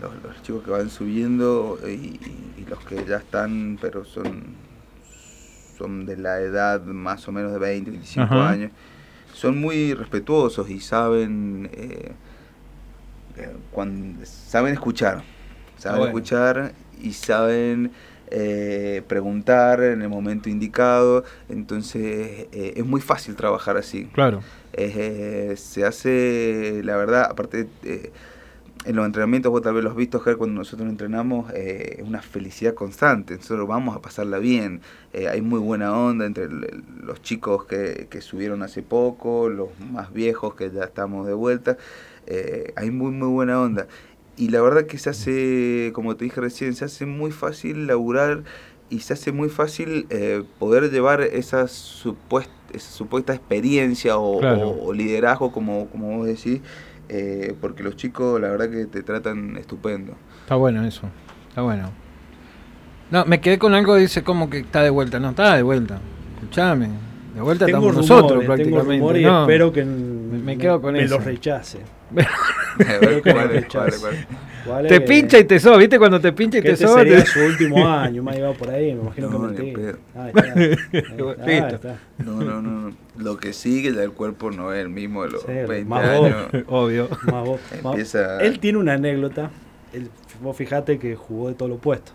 los, 0.00 0.42
chicos 0.42 0.62
que 0.64 0.70
van 0.70 0.88
subiendo 0.88 1.78
y, 1.86 2.18
los 2.68 2.78
que 2.84 3.04
ya 3.06 3.16
están, 3.16 3.78
pero 3.80 4.04
son 4.04 4.62
son 5.76 6.06
de 6.06 6.16
la 6.16 6.38
edad 6.40 6.82
más 6.84 7.26
o 7.28 7.32
menos 7.32 7.52
de 7.52 7.58
20, 7.58 7.90
25 7.90 8.34
años, 8.34 8.70
son 9.34 9.60
muy 9.60 9.94
respetuosos 9.94 10.70
y 10.70 10.80
saben, 10.80 11.68
eh, 11.72 12.12
cuando, 13.70 14.24
saben 14.24 14.72
escuchar, 14.74 15.22
saben 15.78 16.02
escuchar 16.02 16.72
y 17.00 17.12
saben 17.12 17.92
eh, 18.34 19.02
preguntar 19.08 19.82
en 19.82 20.00
el 20.00 20.08
momento 20.08 20.48
indicado, 20.48 21.22
entonces 21.50 22.46
eh, 22.50 22.72
es 22.76 22.86
muy 22.86 23.02
fácil 23.02 23.36
trabajar 23.36 23.76
así. 23.76 24.06
Claro. 24.06 24.40
Eh, 24.72 25.52
se 25.58 25.84
hace, 25.84 26.80
la 26.82 26.96
verdad, 26.96 27.26
aparte 27.30 27.68
en 28.86 28.96
los 28.96 29.04
entrenamientos, 29.04 29.52
vos 29.52 29.60
tal 29.60 29.74
vez 29.74 29.84
los 29.84 29.94
visto, 29.94 30.22
cuando 30.22 30.46
nosotros 30.46 30.88
entrenamos, 30.88 31.52
es 31.52 32.02
una 32.02 32.22
felicidad 32.22 32.72
constante, 32.72 33.36
nosotros 33.36 33.68
vamos 33.68 33.94
a 33.94 34.00
pasarla 34.00 34.38
bien, 34.38 34.80
hay 35.12 35.42
muy 35.42 35.60
buena 35.60 35.94
onda 35.94 36.24
entre 36.24 36.48
los 36.48 37.20
chicos 37.20 37.66
que, 37.66 38.06
que, 38.08 38.22
subieron 38.22 38.62
hace 38.62 38.82
poco, 38.82 39.50
los 39.50 39.68
más 39.78 40.10
viejos 40.10 40.54
que 40.54 40.70
ya 40.70 40.84
estamos 40.84 41.26
de 41.26 41.34
vuelta, 41.34 41.76
hay 42.76 42.90
muy, 42.90 43.10
muy 43.10 43.28
buena 43.28 43.60
onda 43.60 43.86
y 44.36 44.48
la 44.48 44.62
verdad 44.62 44.86
que 44.86 44.98
se 44.98 45.10
hace, 45.10 45.92
como 45.94 46.16
te 46.16 46.24
dije 46.24 46.40
recién, 46.40 46.74
se 46.74 46.84
hace 46.84 47.06
muy 47.06 47.30
fácil 47.30 47.86
laburar 47.86 48.44
y 48.88 49.00
se 49.00 49.12
hace 49.12 49.32
muy 49.32 49.48
fácil 49.48 50.06
eh, 50.10 50.42
poder 50.58 50.90
llevar 50.90 51.20
esa 51.20 51.68
supuesta, 51.68 52.52
esa 52.72 52.90
supuesta 52.90 53.34
experiencia 53.34 54.16
o, 54.16 54.92
liderazgo, 54.92 55.52
como, 55.52 55.86
como 55.88 56.18
vos 56.18 56.26
decís, 56.26 56.60
eh, 57.08 57.54
porque 57.60 57.82
los 57.82 57.96
chicos 57.96 58.40
la 58.40 58.48
verdad 58.48 58.70
que 58.70 58.86
te 58.86 59.02
tratan 59.02 59.56
estupendo. 59.56 60.14
Está 60.42 60.56
bueno 60.56 60.84
eso, 60.84 61.08
está 61.48 61.62
bueno. 61.62 61.90
No, 63.10 63.26
me 63.26 63.40
quedé 63.40 63.58
con 63.58 63.74
algo, 63.74 63.96
dice 63.96 64.22
como 64.24 64.48
que 64.48 64.58
está 64.58 64.82
de 64.82 64.90
vuelta, 64.90 65.20
no, 65.20 65.30
está 65.30 65.56
de 65.56 65.62
vuelta, 65.62 66.00
escuchame. 66.36 66.88
De 67.34 67.40
vuelta 67.40 67.66
estamos 67.66 67.94
nosotros 67.94 68.44
prácticamente. 68.44 69.20
y 69.20 69.24
espero 69.24 69.72
que 69.72 69.84
me, 70.32 70.58
quedo 70.58 70.80
con 70.80 70.94
me 70.94 71.06
lo 71.06 71.18
rechace. 71.18 71.78
te 74.88 75.00
pincha 75.00 75.38
y 75.38 75.44
te 75.44 75.60
soba, 75.60 75.76
¿viste? 75.76 75.98
Cuando 75.98 76.20
te 76.20 76.32
pincha 76.32 76.58
y 76.58 76.62
te 76.62 76.72
este 76.72 76.86
soba. 76.86 77.00
sería 77.00 77.24
su 77.24 77.40
último 77.40 77.86
año, 77.88 78.22
me 78.22 78.32
ha 78.32 78.34
llevado 78.34 78.54
por 78.54 78.70
ahí, 78.70 78.94
me 78.94 79.02
imagino 79.02 79.30
que 79.30 79.38
mentí. 79.38 79.72
No, 82.18 82.42
no, 82.42 82.62
no. 82.62 82.92
Lo 83.18 83.36
que 83.36 83.52
sigue 83.52 83.92
ya 83.92 84.02
el 84.02 84.12
cuerpo 84.12 84.50
no 84.50 84.72
es 84.72 84.82
el 84.82 84.88
mismo 84.88 85.24
de 85.24 85.30
los 85.30 85.46
20 85.46 85.94
años. 85.94 86.46
Obvio. 86.66 87.08
Él 88.40 88.58
tiene 88.58 88.78
una 88.78 88.94
anécdota. 88.94 89.50
Él, 89.92 90.08
vos 90.40 90.56
fijate 90.56 90.98
que 90.98 91.14
jugó 91.14 91.48
de 91.48 91.54
todo 91.54 91.68
lo 91.68 91.74
opuesto 91.74 92.12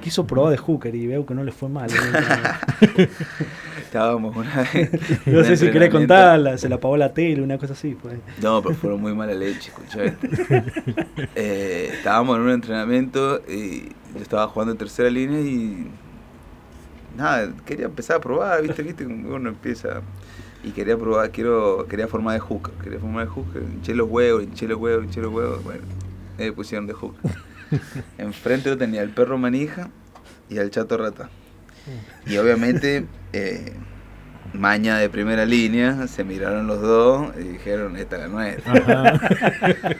quiso 0.00 0.26
probar 0.26 0.50
de 0.50 0.58
hooker 0.58 0.94
y 0.94 1.06
veo 1.06 1.24
que 1.24 1.34
no 1.34 1.44
le 1.44 1.52
fue 1.52 1.68
mal. 1.68 1.88
Estábamos 3.82 4.34
una 4.34 4.66
vez. 4.72 4.90
No 5.26 5.44
sé 5.44 5.56
si 5.56 5.70
querés 5.70 5.90
contarla, 5.90 6.56
se 6.56 6.68
la 6.68 6.76
apagó 6.76 6.96
la 6.96 7.12
tele, 7.12 7.42
una 7.42 7.58
cosa 7.58 7.74
así. 7.74 7.96
Pues. 8.00 8.18
No, 8.40 8.62
pero 8.62 8.74
fueron 8.74 9.00
muy 9.00 9.14
mala 9.14 9.34
leche, 9.34 9.70
escuché. 9.70 10.14
Eh, 11.34 11.90
estábamos 11.94 12.36
en 12.36 12.42
un 12.42 12.50
entrenamiento 12.50 13.42
y 13.48 13.88
yo 14.14 14.20
estaba 14.20 14.46
jugando 14.48 14.72
en 14.72 14.78
tercera 14.78 15.10
línea 15.10 15.40
y. 15.40 15.88
Nada, 17.16 17.52
quería 17.66 17.86
empezar 17.86 18.16
a 18.16 18.20
probar, 18.20 18.62
¿viste? 18.62 18.82
¿Viste? 18.82 19.04
Uno 19.04 19.48
empieza. 19.48 20.00
Y 20.64 20.70
quería 20.70 20.96
probar, 20.96 21.30
quiero, 21.30 21.86
quería 21.88 22.08
formar 22.08 22.34
de 22.34 22.40
hooker. 22.40 22.72
Quería 22.82 22.98
formar 22.98 23.26
de 23.26 23.30
hooker. 23.30 23.62
Hinché 23.62 23.94
los 23.94 24.08
huevos, 24.08 24.42
hinché 24.42 24.66
los 24.66 24.78
huevos, 24.78 25.04
hinché 25.04 25.20
los 25.20 25.32
huevos. 25.32 25.62
Bueno, 25.64 25.82
me 26.38 26.52
pusieron 26.52 26.86
de 26.86 26.94
hooker. 26.94 27.51
Enfrente 28.18 28.70
lo 28.70 28.78
tenía 28.78 29.02
el 29.02 29.10
perro 29.10 29.38
manija 29.38 29.90
y 30.48 30.58
el 30.58 30.70
chato 30.70 30.96
rata. 30.96 31.30
Y 32.26 32.36
obviamente, 32.36 33.06
eh, 33.32 33.72
maña 34.52 34.98
de 34.98 35.08
primera 35.08 35.44
línea, 35.44 36.06
se 36.06 36.24
miraron 36.24 36.66
los 36.66 36.80
dos 36.80 37.32
y 37.38 37.42
dijeron, 37.44 37.96
esta 37.96 38.16
es 38.16 38.22
la 38.22 38.28
nuestra. 38.28 38.72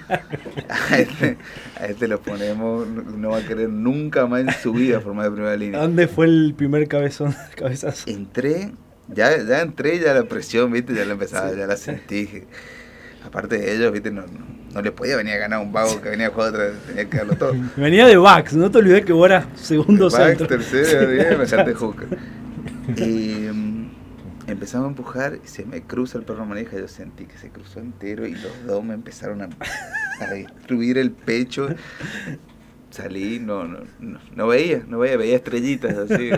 a, 0.69 0.99
este, 0.99 1.39
a 1.81 1.87
este 1.87 2.09
lo 2.09 2.21
ponemos, 2.21 2.87
no 2.87 3.31
va 3.31 3.39
a 3.39 3.47
querer 3.47 3.69
nunca 3.69 4.27
más 4.27 4.43
en 4.43 4.53
su 4.53 4.73
vida 4.73 5.01
formar 5.01 5.27
de 5.27 5.33
primera 5.33 5.57
línea. 5.57 5.81
¿Dónde 5.81 6.07
fue 6.09 6.27
el 6.27 6.55
primer 6.57 6.87
cabezón, 6.89 7.35
cabezazo? 7.57 8.09
Entré, 8.11 8.73
ya, 9.09 9.43
ya 9.43 9.63
entré, 9.63 9.99
ya 9.99 10.15
la 10.15 10.25
presión, 10.25 10.71
viste, 10.73 10.95
ya 10.95 11.05
la 11.05 11.13
empezaba, 11.13 11.53
ya 11.55 11.67
la 11.67 11.77
sentí. 11.77 12.45
Aparte 13.25 13.59
de 13.59 13.75
ellos, 13.75 13.93
viste, 13.93 14.11
no 14.11 14.23
no 14.23 14.62
le 14.81 14.93
podía 14.93 15.17
venir 15.17 15.35
a 15.35 15.39
ganar 15.39 15.61
un 15.61 15.73
vago 15.73 16.01
que 16.01 16.09
venía 16.09 16.29
a 16.29 16.31
jugar 16.31 16.51
otra, 16.51 16.71
tenía 16.87 17.05
que 17.09 17.17
darlo 17.19 17.37
todo. 17.37 17.55
Venía 17.77 18.07
de 18.07 18.17
Bax, 18.17 18.55
no 18.55 18.71
te 18.71 18.79
olvides 18.79 19.05
que 19.05 19.13
vos 19.13 19.27
eras 19.27 19.47
segundo 19.55 20.09
Bax, 20.09 20.39
tercero, 20.47 21.11
bien, 21.11 21.39
me 21.39 21.47
salté 21.49 21.75
hooker. 21.75 22.09
Y 22.97 23.49
um, 23.49 23.91
empezamos 24.47 24.87
a 24.87 24.89
empujar 24.89 25.39
y 25.45 25.47
se 25.47 25.67
me 25.67 25.83
cruza 25.83 26.19
el 26.19 26.25
perro 26.25 26.47
manija, 26.47 26.79
yo 26.79 26.89
sentí 26.89 27.27
que 27.27 27.37
se 27.37 27.51
cruzó 27.51 27.81
entero 27.81 28.27
y 28.27 28.33
los 28.33 28.65
dos 28.67 28.83
me 28.83 28.95
empezaron 28.95 29.43
a, 29.43 29.49
a 30.21 30.27
destruir 30.27 30.97
el 30.99 31.11
pecho. 31.11 31.69
Salí, 32.91 33.39
no, 33.39 33.65
no, 33.65 33.81
no, 34.35 34.47
veía, 34.47 34.83
no 34.87 34.99
veía, 34.99 35.17
veía 35.17 35.37
estrellitas 35.37 35.97
así. 35.97 36.31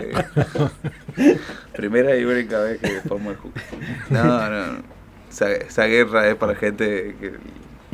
Primera 1.75 2.15
y 2.17 2.23
única 2.23 2.59
vez 2.59 2.79
que 2.79 3.01
formo 3.01 3.31
el 3.31 3.37
hooker. 3.37 3.63
No, 4.09 4.49
no, 4.49 4.83
esa, 5.29 5.51
esa 5.51 5.85
guerra 5.85 6.29
es 6.29 6.35
para 6.35 6.55
gente 6.55 7.15
que 7.19 7.33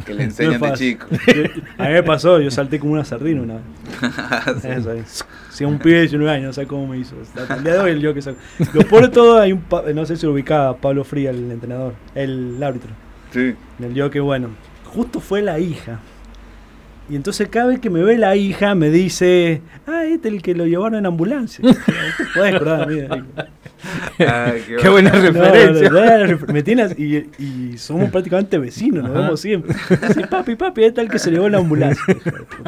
que 0.03 0.13
le 0.13 0.24
enseñan 0.24 0.62
de 0.62 0.74
chico. 0.74 1.08
A 1.77 1.88
mí 1.88 1.93
me 1.93 2.03
pasó, 2.03 2.39
yo 2.39 2.51
salté 2.51 2.79
como 2.79 2.93
una 2.93 3.05
sardina 3.05 3.41
una 3.41 3.55
vez. 3.55 4.65
Eso, 4.65 4.91
si 5.51 5.65
un 5.65 5.79
pibe 5.79 5.96
de 5.96 6.01
19 6.01 6.31
años, 6.31 6.48
no 6.48 6.53
sé 6.53 6.67
cómo 6.67 6.88
me 6.88 6.98
hizo. 6.98 7.15
Hasta 7.22 7.55
el 7.55 7.63
día 7.63 7.74
de 7.74 7.79
hoy 7.79 7.91
el 7.91 8.01
yo 8.01 8.13
que 8.13 8.22
saco. 8.22 8.38
Lo 8.74 8.81
por 8.88 9.08
todo 9.10 9.39
hay 9.39 9.53
un, 9.53 9.63
no 9.93 10.05
sé 10.05 10.15
si 10.17 10.25
lo 10.25 10.34
ubicaba 10.34 10.77
Pablo 10.77 11.03
Fría, 11.03 11.31
el 11.31 11.51
entrenador, 11.51 11.93
el 12.15 12.62
árbitro. 12.63 12.91
Sí. 13.34 13.55
El 13.79 13.93
yo 13.93 14.10
que 14.10 14.20
bueno, 14.20 14.50
justo 14.86 15.20
fue 15.20 15.41
la 15.41 15.60
hija. 15.60 16.00
Y 17.12 17.18
entonces 17.18 17.50
cada 17.50 17.65
vez 17.65 17.82
que 17.82 17.89
me 17.89 18.01
ve 18.03 18.18
la 18.18 18.38
hija 18.38 18.74
me 18.74 18.89
dice, 18.89 19.62
ah, 19.86 20.06
este 20.06 20.30
es 20.30 20.34
el 20.34 20.41
que 20.41 20.56
lo 20.56 20.65
llevaron 20.65 20.96
en 20.96 21.06
ambulancia. 21.06 21.62
¿Te 22.18 22.24
puedes 22.34 22.56
acordar 22.56 22.88
mí? 22.88 23.01
Ah, 24.25 24.53
qué, 24.82 24.88
buena 24.88 25.12
referencia. 25.12 26.39
me 26.48 26.63
tienes, 26.63 26.98
y, 26.98 27.18
y, 27.38 27.77
somos 27.77 28.10
prácticamente 28.12 28.58
vecinos, 28.58 29.03
nos 29.03 29.13
vemos 29.13 29.41
siempre. 29.41 29.75
Dice, 30.08 30.25
papi, 30.25 30.56
papi, 30.56 30.86
este 30.86 31.01
es 31.01 31.06
el 31.08 31.12
que 31.12 31.20
se 31.20 31.32
llevó 31.32 31.48
en 31.48 31.51
la 31.51 31.58
ambulancia. 31.58 32.01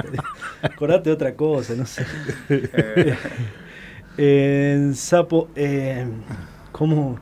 Acordate 0.61 1.09
de 1.09 1.13
otra 1.13 1.35
cosa, 1.35 1.75
no 1.75 1.85
sé. 1.85 2.05
en 4.17 4.93
Sapo, 4.93 5.47
eh, 5.55 6.05
¿cómo, 6.73 7.17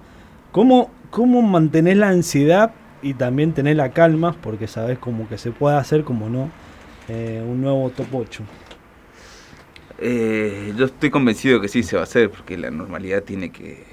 cómo, 0.51 0.89
¿cómo 1.11 1.43
mantener 1.43 1.97
la 1.97 2.09
ansiedad 2.09 2.71
y 3.03 3.13
también 3.13 3.53
tener 3.53 3.75
la 3.75 3.91
calma? 3.91 4.35
Porque 4.41 4.65
sabes 4.65 4.97
como 4.97 5.29
que 5.29 5.37
se 5.37 5.51
puede 5.51 5.77
hacer, 5.77 6.03
como 6.03 6.27
no 6.27 6.49
eh, 7.07 7.43
un 7.45 7.61
nuevo 7.61 7.89
top 7.89 8.07
8? 8.13 8.43
Eh, 9.99 10.73
yo 10.75 10.85
estoy 10.85 11.09
convencido 11.09 11.61
que 11.61 11.67
sí 11.67 11.83
se 11.83 11.95
va 11.95 12.01
a 12.01 12.05
hacer, 12.05 12.29
porque 12.29 12.57
la 12.57 12.71
normalidad 12.71 13.23
tiene 13.23 13.51
que, 13.51 13.85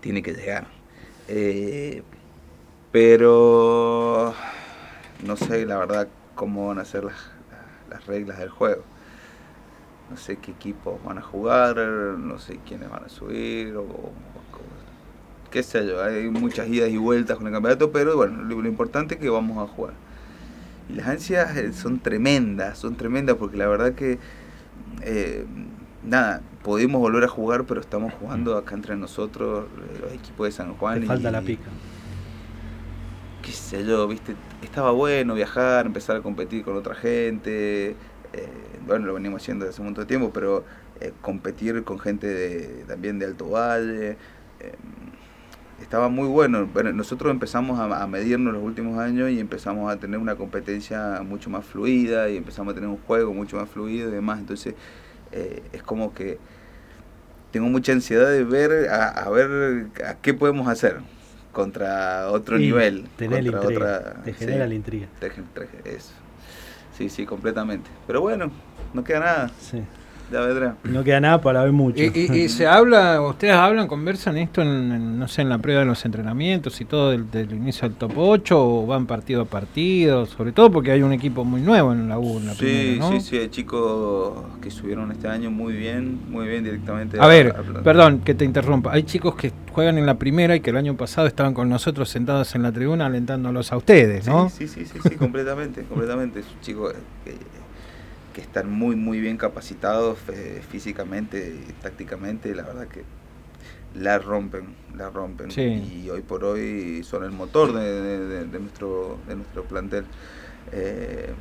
tiene 0.00 0.22
que 0.22 0.32
llegar. 0.32 0.66
Eh, 1.28 2.02
pero 2.92 4.34
no 5.26 5.36
sé 5.36 5.66
la 5.66 5.76
verdad 5.78 6.08
cómo 6.34 6.68
van 6.68 6.78
a 6.78 6.84
ser 6.84 7.04
las, 7.04 7.30
las 7.90 8.06
reglas 8.06 8.38
del 8.38 8.48
juego. 8.48 8.82
No 10.10 10.16
sé 10.16 10.36
qué 10.36 10.52
equipos 10.52 11.02
van 11.04 11.18
a 11.18 11.22
jugar, 11.22 11.76
no 11.76 12.38
sé 12.38 12.58
quiénes 12.66 12.88
van 12.88 13.04
a 13.04 13.08
subir, 13.10 13.76
o, 13.76 13.84
qué 15.50 15.62
sé 15.62 15.86
yo. 15.86 16.02
Hay 16.02 16.30
muchas 16.30 16.68
idas 16.68 16.88
y 16.90 16.96
vueltas 16.96 17.36
con 17.36 17.46
el 17.46 17.52
campeonato, 17.52 17.92
pero 17.92 18.16
bueno, 18.16 18.42
lo 18.42 18.66
importante 18.66 19.14
es 19.14 19.20
que 19.20 19.28
vamos 19.28 19.58
a 19.58 19.70
jugar. 19.70 20.07
Y 20.88 20.94
las 20.94 21.06
ansias 21.06 21.56
eh, 21.56 21.72
son 21.72 22.00
tremendas, 22.00 22.78
son 22.78 22.96
tremendas 22.96 23.36
porque 23.36 23.56
la 23.56 23.66
verdad 23.66 23.94
que, 23.94 24.18
eh, 25.02 25.44
nada, 26.02 26.40
podemos 26.62 27.00
volver 27.00 27.24
a 27.24 27.28
jugar, 27.28 27.64
pero 27.64 27.80
estamos 27.80 28.12
jugando 28.14 28.56
acá 28.56 28.74
entre 28.74 28.96
nosotros, 28.96 29.66
eh, 29.66 29.98
los 30.00 30.12
equipos 30.12 30.46
de 30.46 30.52
San 30.52 30.74
Juan. 30.74 31.00
Te 31.00 31.06
falta 31.06 31.30
la 31.30 31.42
pica. 31.42 31.68
Qué 33.42 33.52
sé 33.52 33.84
yo, 33.84 34.08
viste, 34.08 34.34
estaba 34.62 34.90
bueno 34.92 35.34
viajar, 35.34 35.86
empezar 35.86 36.16
a 36.16 36.20
competir 36.20 36.64
con 36.64 36.76
otra 36.76 36.94
gente. 36.94 37.94
bueno, 38.86 39.06
lo 39.06 39.14
venimos 39.14 39.42
haciendo 39.42 39.64
desde 39.64 39.74
hace 39.74 39.82
un 39.82 39.88
montón 39.88 40.04
de 40.04 40.08
tiempo, 40.08 40.30
pero 40.32 40.64
competir 41.20 41.84
con 41.84 41.98
gente 41.98 42.26
de, 42.26 42.84
también 42.86 43.18
de 43.18 43.26
Alto 43.26 43.50
Valle 43.50 44.16
estaba 45.80 46.08
muy 46.08 46.28
bueno. 46.28 46.68
nosotros 46.92 47.30
empezamos 47.30 47.78
a, 47.78 48.06
medirnos 48.06 48.52
los 48.52 48.62
últimos 48.62 48.98
años 48.98 49.30
y 49.30 49.40
empezamos 49.40 49.92
a 49.92 49.98
tener 49.98 50.18
una 50.18 50.36
competencia 50.36 51.22
mucho 51.22 51.50
más 51.50 51.64
fluida 51.64 52.28
y 52.28 52.36
empezamos 52.36 52.72
a 52.72 52.74
tener 52.74 52.88
un 52.88 52.98
juego 52.98 53.32
mucho 53.32 53.56
más 53.56 53.68
fluido 53.68 54.08
y 54.08 54.12
demás. 54.12 54.38
Entonces 54.38 54.74
eh, 55.32 55.62
es 55.72 55.82
como 55.82 56.12
que 56.14 56.38
tengo 57.50 57.68
mucha 57.68 57.92
ansiedad 57.92 58.30
de 58.30 58.44
ver 58.44 58.88
a, 58.90 59.28
ver 59.30 59.86
a 60.06 60.14
qué 60.16 60.34
podemos 60.34 60.68
hacer 60.68 60.98
contra 61.52 62.30
otro 62.30 62.58
nivel. 62.58 63.08
contra 63.16 63.60
otra, 63.60 64.22
te 64.24 64.32
genera 64.34 64.66
la 64.66 64.74
intriga. 64.74 65.08
eso. 65.84 66.12
Sí, 66.96 67.08
sí, 67.08 67.24
completamente. 67.24 67.88
Pero 68.06 68.20
bueno, 68.20 68.50
no 68.92 69.04
queda 69.04 69.20
nada. 69.20 69.50
Sí. 69.60 69.82
Vendrá. 70.30 70.76
No 70.84 71.04
queda 71.04 71.20
nada 71.20 71.40
para 71.40 71.62
ver 71.62 71.72
mucho. 71.72 72.02
¿Y, 72.02 72.48
se 72.48 72.66
habla, 72.66 73.20
ustedes 73.22 73.54
hablan, 73.54 73.86
conversan 73.86 74.36
esto 74.36 74.62
en, 74.62 75.18
no 75.18 75.28
sé, 75.28 75.42
en 75.42 75.48
la 75.48 75.58
prueba 75.58 75.80
de 75.80 75.86
los 75.86 76.04
entrenamientos 76.04 76.80
y 76.80 76.84
todo 76.84 77.10
del, 77.10 77.52
inicio 77.52 77.88
del 77.88 77.96
top 77.96 78.12
8 78.16 78.56
o 78.58 78.86
van 78.86 79.06
partido 79.06 79.42
a 79.42 79.44
partido? 79.44 80.26
Sobre 80.26 80.52
todo 80.52 80.70
porque 80.70 80.92
hay 80.92 81.02
un 81.02 81.12
equipo 81.12 81.44
muy 81.44 81.60
nuevo 81.60 81.92
en 81.92 82.08
la 82.08 82.18
U. 82.18 82.38
En 82.38 82.46
la 82.46 82.54
sí, 82.54 83.00
sí, 83.10 83.20
sí, 83.20 83.36
hay 83.38 83.48
chicos 83.48 84.44
que 84.60 84.70
subieron 84.70 85.10
este 85.12 85.28
año 85.28 85.50
muy 85.50 85.74
bien, 85.74 86.20
muy 86.28 86.46
bien 86.46 86.64
directamente. 86.64 87.18
A, 87.20 87.26
ver, 87.26 87.54
perdón 87.82 88.20
que 88.20 88.34
te 88.34 88.44
interrumpa. 88.44 88.92
Hay 88.92 89.04
chicos 89.04 89.34
que 89.34 89.52
juegan 89.72 89.98
en 89.98 90.06
la 90.06 90.18
primera 90.18 90.56
y 90.56 90.60
que 90.60 90.70
el 90.70 90.76
año 90.76 90.96
pasado 90.96 91.26
estaban 91.26 91.54
con 91.54 91.68
nosotros 91.68 92.08
sentados 92.08 92.54
en 92.54 92.62
la 92.62 92.72
tribuna 92.72 93.06
alentándolos 93.06 93.72
a 93.72 93.76
ustedes, 93.76 94.26
¿no? 94.26 94.50
Sí, 94.50 94.68
sí, 94.68 94.84
sí, 94.84 94.98
sí, 95.02 95.14
completamente, 95.16 95.82
completamente. 95.88 96.40
Es 96.40 96.46
un 96.46 96.60
chico 96.60 96.92
que 97.24 97.34
que 98.38 98.44
están 98.44 98.70
muy, 98.70 98.94
muy 98.94 99.18
bien 99.18 99.36
capacitados 99.36 100.16
eh, 100.28 100.62
físicamente 100.70 101.56
y 101.68 101.72
tácticamente, 101.82 102.54
la 102.54 102.62
verdad 102.62 102.86
que 102.86 103.02
la 103.96 104.20
rompen, 104.20 104.76
la 104.96 105.10
rompen. 105.10 105.50
Y 105.50 106.08
hoy 106.08 106.22
por 106.22 106.44
hoy 106.44 107.02
son 107.02 107.24
el 107.24 107.32
motor 107.32 107.72
de, 107.72 108.46
nuestro, 108.60 109.18
de 109.26 109.34
nuestro 109.34 109.64
plantel. 109.64 110.04
Eh, 110.70 111.32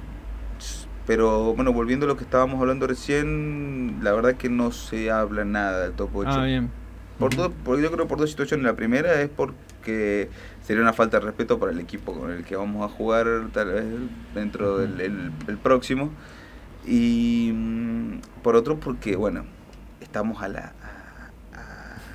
pero 1.06 1.54
bueno, 1.54 1.72
volviendo 1.72 2.08
a 2.08 2.10
lo 2.10 2.18
que 2.18 2.24
estábamos 2.24 2.60
hablando 2.60 2.88
recién, 2.88 4.00
la 4.02 4.12
verdad 4.14 4.34
que 4.34 4.50
no 4.50 4.72
se 4.72 5.12
habla 5.12 5.46
nada 5.46 5.84
del 5.84 5.94
top 5.94 6.10
8. 6.16 6.30
Ah, 6.32 6.46
bien. 6.46 6.72
Por 7.20 7.36
yo 7.36 7.92
creo 7.92 8.08
por 8.08 8.18
dos 8.18 8.32
situaciones. 8.32 8.66
La 8.66 8.76
primera 8.76 9.22
es 9.22 9.30
porque 9.30 10.30
sería 10.64 10.82
una 10.82 10.94
falta 10.94 11.20
de 11.20 11.28
respeto 11.28 11.60
para 11.60 11.72
el 11.72 11.80
equipo 11.80 12.20
con 12.20 12.32
el 12.32 12.44
que 12.44 12.56
vamos 12.56 12.84
a 12.84 12.92
jugar 12.92 13.28
tal 13.54 13.72
vez 13.72 13.86
dentro 14.34 14.80
del 14.80 15.32
el 15.48 15.58
próximo. 15.58 16.12
Y 16.88 17.52
mm, 17.54 18.20
por 18.42 18.56
otro, 18.56 18.80
porque, 18.80 19.16
bueno, 19.16 19.46
estamos 20.02 20.42
a 20.42 20.48
la. 20.48 20.74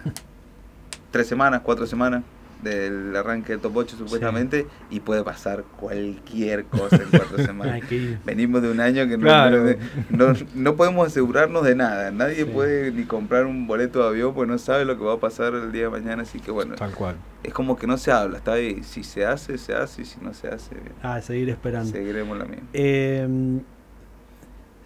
tres 1.11 1.27
semanas, 1.27 1.61
cuatro 1.63 1.87
semanas 1.87 2.23
del 2.63 3.15
arranque 3.17 3.53
del 3.53 3.61
top 3.61 3.77
8 3.77 3.97
supuestamente 3.97 4.67
y 4.91 5.01
puede 5.01 5.23
pasar 5.25 5.65
cualquier 5.77 6.65
cosa 6.65 6.97
en 6.97 7.09
cuatro 7.11 7.39
semanas. 7.45 7.81
Venimos 8.25 8.63
de 8.63 8.71
un 8.71 8.81
año 8.81 9.07
que 9.09 9.19
no, 9.19 10.35
no, 10.55 10.77
podemos 10.77 11.09
asegurarnos 11.09 11.65
de 11.65 11.75
nada. 11.75 12.11
Nadie 12.11 12.47
puede 12.47 12.93
ni 12.93 13.05
comprar 13.05 13.47
un 13.47 13.67
boleto 13.67 14.01
de 14.03 14.09
avión 14.09 14.35
porque 14.35 14.51
no 14.51 14.59
sabe 14.59 14.85
lo 14.85 14.97
que 14.97 15.05
va 15.05 15.15
a 15.15 15.21
pasar 15.21 15.55
el 15.55 15.73
día 15.73 15.85
de 15.85 15.91
mañana. 15.91 16.23
Así 16.23 16.39
que 16.39 16.51
bueno, 16.51 16.77
Tal 16.77 16.93
cual. 16.93 17.17
es 17.43 17.53
como 17.53 17.77
que 17.77 17.87
no 17.87 17.99
se 17.99 18.13
habla. 18.13 18.39
Está 18.39 18.53
ahí. 18.53 18.83
Si 18.85 19.03
se 19.03 19.27
hace, 19.27 19.59
se 19.59 19.75
hace. 19.75 20.03
Y 20.03 20.05
si 20.05 20.21
no 20.21 20.33
se 20.33 20.49
hace, 20.49 20.75
bien. 20.75 20.93
Ah, 21.03 21.21
seguir 21.21 21.49
esperando. 21.51 21.91
Seguiremos 21.91 22.39
la 22.39 22.45
misma. 22.45 22.67
Eh, 22.73 23.61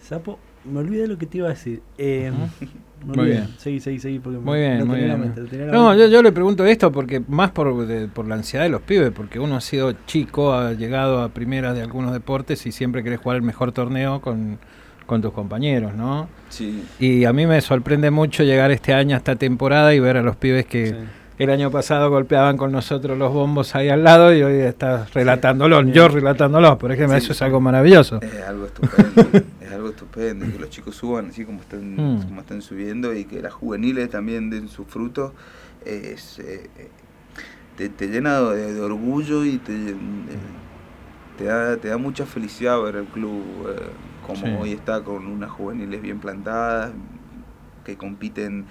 Sapo, 0.08 0.38
me 0.64 0.78
olvidé 0.78 1.08
lo 1.08 1.18
que 1.18 1.26
te 1.26 1.38
iba 1.38 1.48
a 1.48 1.50
decir. 1.50 1.82
Eh, 1.98 2.30
muy 3.04 3.26
bien. 3.26 3.48
Seguí, 3.58 3.80
seguí, 3.80 3.98
seguí. 3.98 4.20
Porque 4.20 4.38
muy 4.38 4.60
bien, 4.60 4.86
muy 4.86 5.00
bien. 5.00 5.34
no, 5.72 5.96
yo, 5.96 6.06
yo, 6.06 6.22
le 6.22 6.30
pregunto 6.30 6.64
esto 6.64 6.92
porque 6.92 7.20
más 7.26 7.50
por, 7.50 7.74
por 8.10 8.28
la 8.28 8.36
ansiedad 8.36 8.64
de 8.64 8.70
los 8.70 8.82
pibes, 8.82 9.10
porque 9.10 9.40
uno 9.40 9.56
ha 9.56 9.60
sido 9.60 9.92
chico, 10.06 10.52
ha 10.52 10.74
llegado 10.74 11.22
a 11.22 11.30
primera 11.30 11.74
de 11.74 11.82
algunos 11.82 12.12
deportes 12.12 12.64
y 12.66 12.72
siempre 12.72 13.02
querés 13.02 13.18
jugar 13.18 13.38
el 13.38 13.42
mejor 13.42 13.72
torneo 13.72 14.20
con, 14.20 14.58
tus 15.20 15.32
compañeros, 15.32 15.92
¿no? 15.94 16.28
Sí. 16.50 16.84
Y 17.00 17.24
a 17.24 17.32
mí 17.32 17.48
me 17.48 17.60
sorprende 17.60 18.12
mucho 18.12 18.44
llegar 18.44 18.70
este 18.70 18.94
año 18.94 19.16
a 19.16 19.18
esta 19.18 19.34
temporada 19.34 19.92
y 19.92 19.98
ver 19.98 20.18
a 20.18 20.22
los 20.22 20.36
pibes 20.36 20.66
que 20.66 20.94
el 21.38 21.50
año 21.50 21.70
pasado 21.70 22.08
golpeaban 22.10 22.56
con 22.56 22.72
nosotros 22.72 23.18
los 23.18 23.32
bombos 23.32 23.74
ahí 23.74 23.88
al 23.88 24.02
lado 24.02 24.34
y 24.34 24.42
hoy 24.42 24.54
estás 24.60 25.12
relatándolo, 25.12 25.82
yo 25.82 26.08
relatándolo, 26.08 26.78
por 26.78 26.92
ejemplo, 26.92 27.16
eso 27.16 27.32
es 27.32 27.42
algo 27.42 27.60
maravilloso. 27.60 28.20
Es 28.22 28.42
algo 28.46 28.66
estupendo, 28.66 29.28
es 29.32 29.42
algo 29.86 29.96
estupendo, 29.96 30.46
que 30.46 30.58
los 30.58 30.70
chicos 30.70 30.96
suban 30.96 31.26
así 31.26 31.44
como 31.44 31.60
están, 31.60 31.94
mm. 31.94 32.22
como 32.24 32.40
están 32.40 32.62
subiendo 32.62 33.14
y 33.14 33.24
que 33.24 33.40
las 33.40 33.52
juveniles 33.52 34.10
también 34.10 34.50
den 34.50 34.68
sus 34.68 34.86
frutos, 34.86 35.32
es, 35.84 36.38
eh, 36.38 36.68
te, 37.76 38.08
llena 38.08 38.40
de, 38.40 38.80
orgullo 38.80 39.44
y 39.44 39.58
te, 39.58 39.90
eh, 39.90 39.96
te, 41.38 41.44
da, 41.44 41.76
te 41.76 41.88
da 41.88 41.96
mucha 41.98 42.26
felicidad 42.26 42.80
ver 42.82 42.96
el 42.96 43.06
club 43.06 43.42
eh, 43.68 43.86
como 44.26 44.60
hoy 44.60 44.72
está 44.72 45.02
con 45.02 45.26
unas 45.26 45.50
juveniles 45.50 46.02
bien 46.02 46.18
plantadas, 46.18 46.92
que 47.84 47.96
compiten 47.96 48.66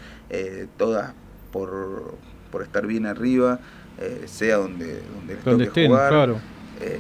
todas 0.78 1.14
por 1.52 2.18
por 2.52 2.64
estar 2.64 2.88
bien 2.88 3.06
arriba, 3.06 3.60
sea 4.26 4.58
donde, 4.58 5.02
donde, 5.14 5.36
toque 5.36 5.88
jugar. 5.88 6.10
Claro. 6.10 6.40
Eh, 6.82 7.00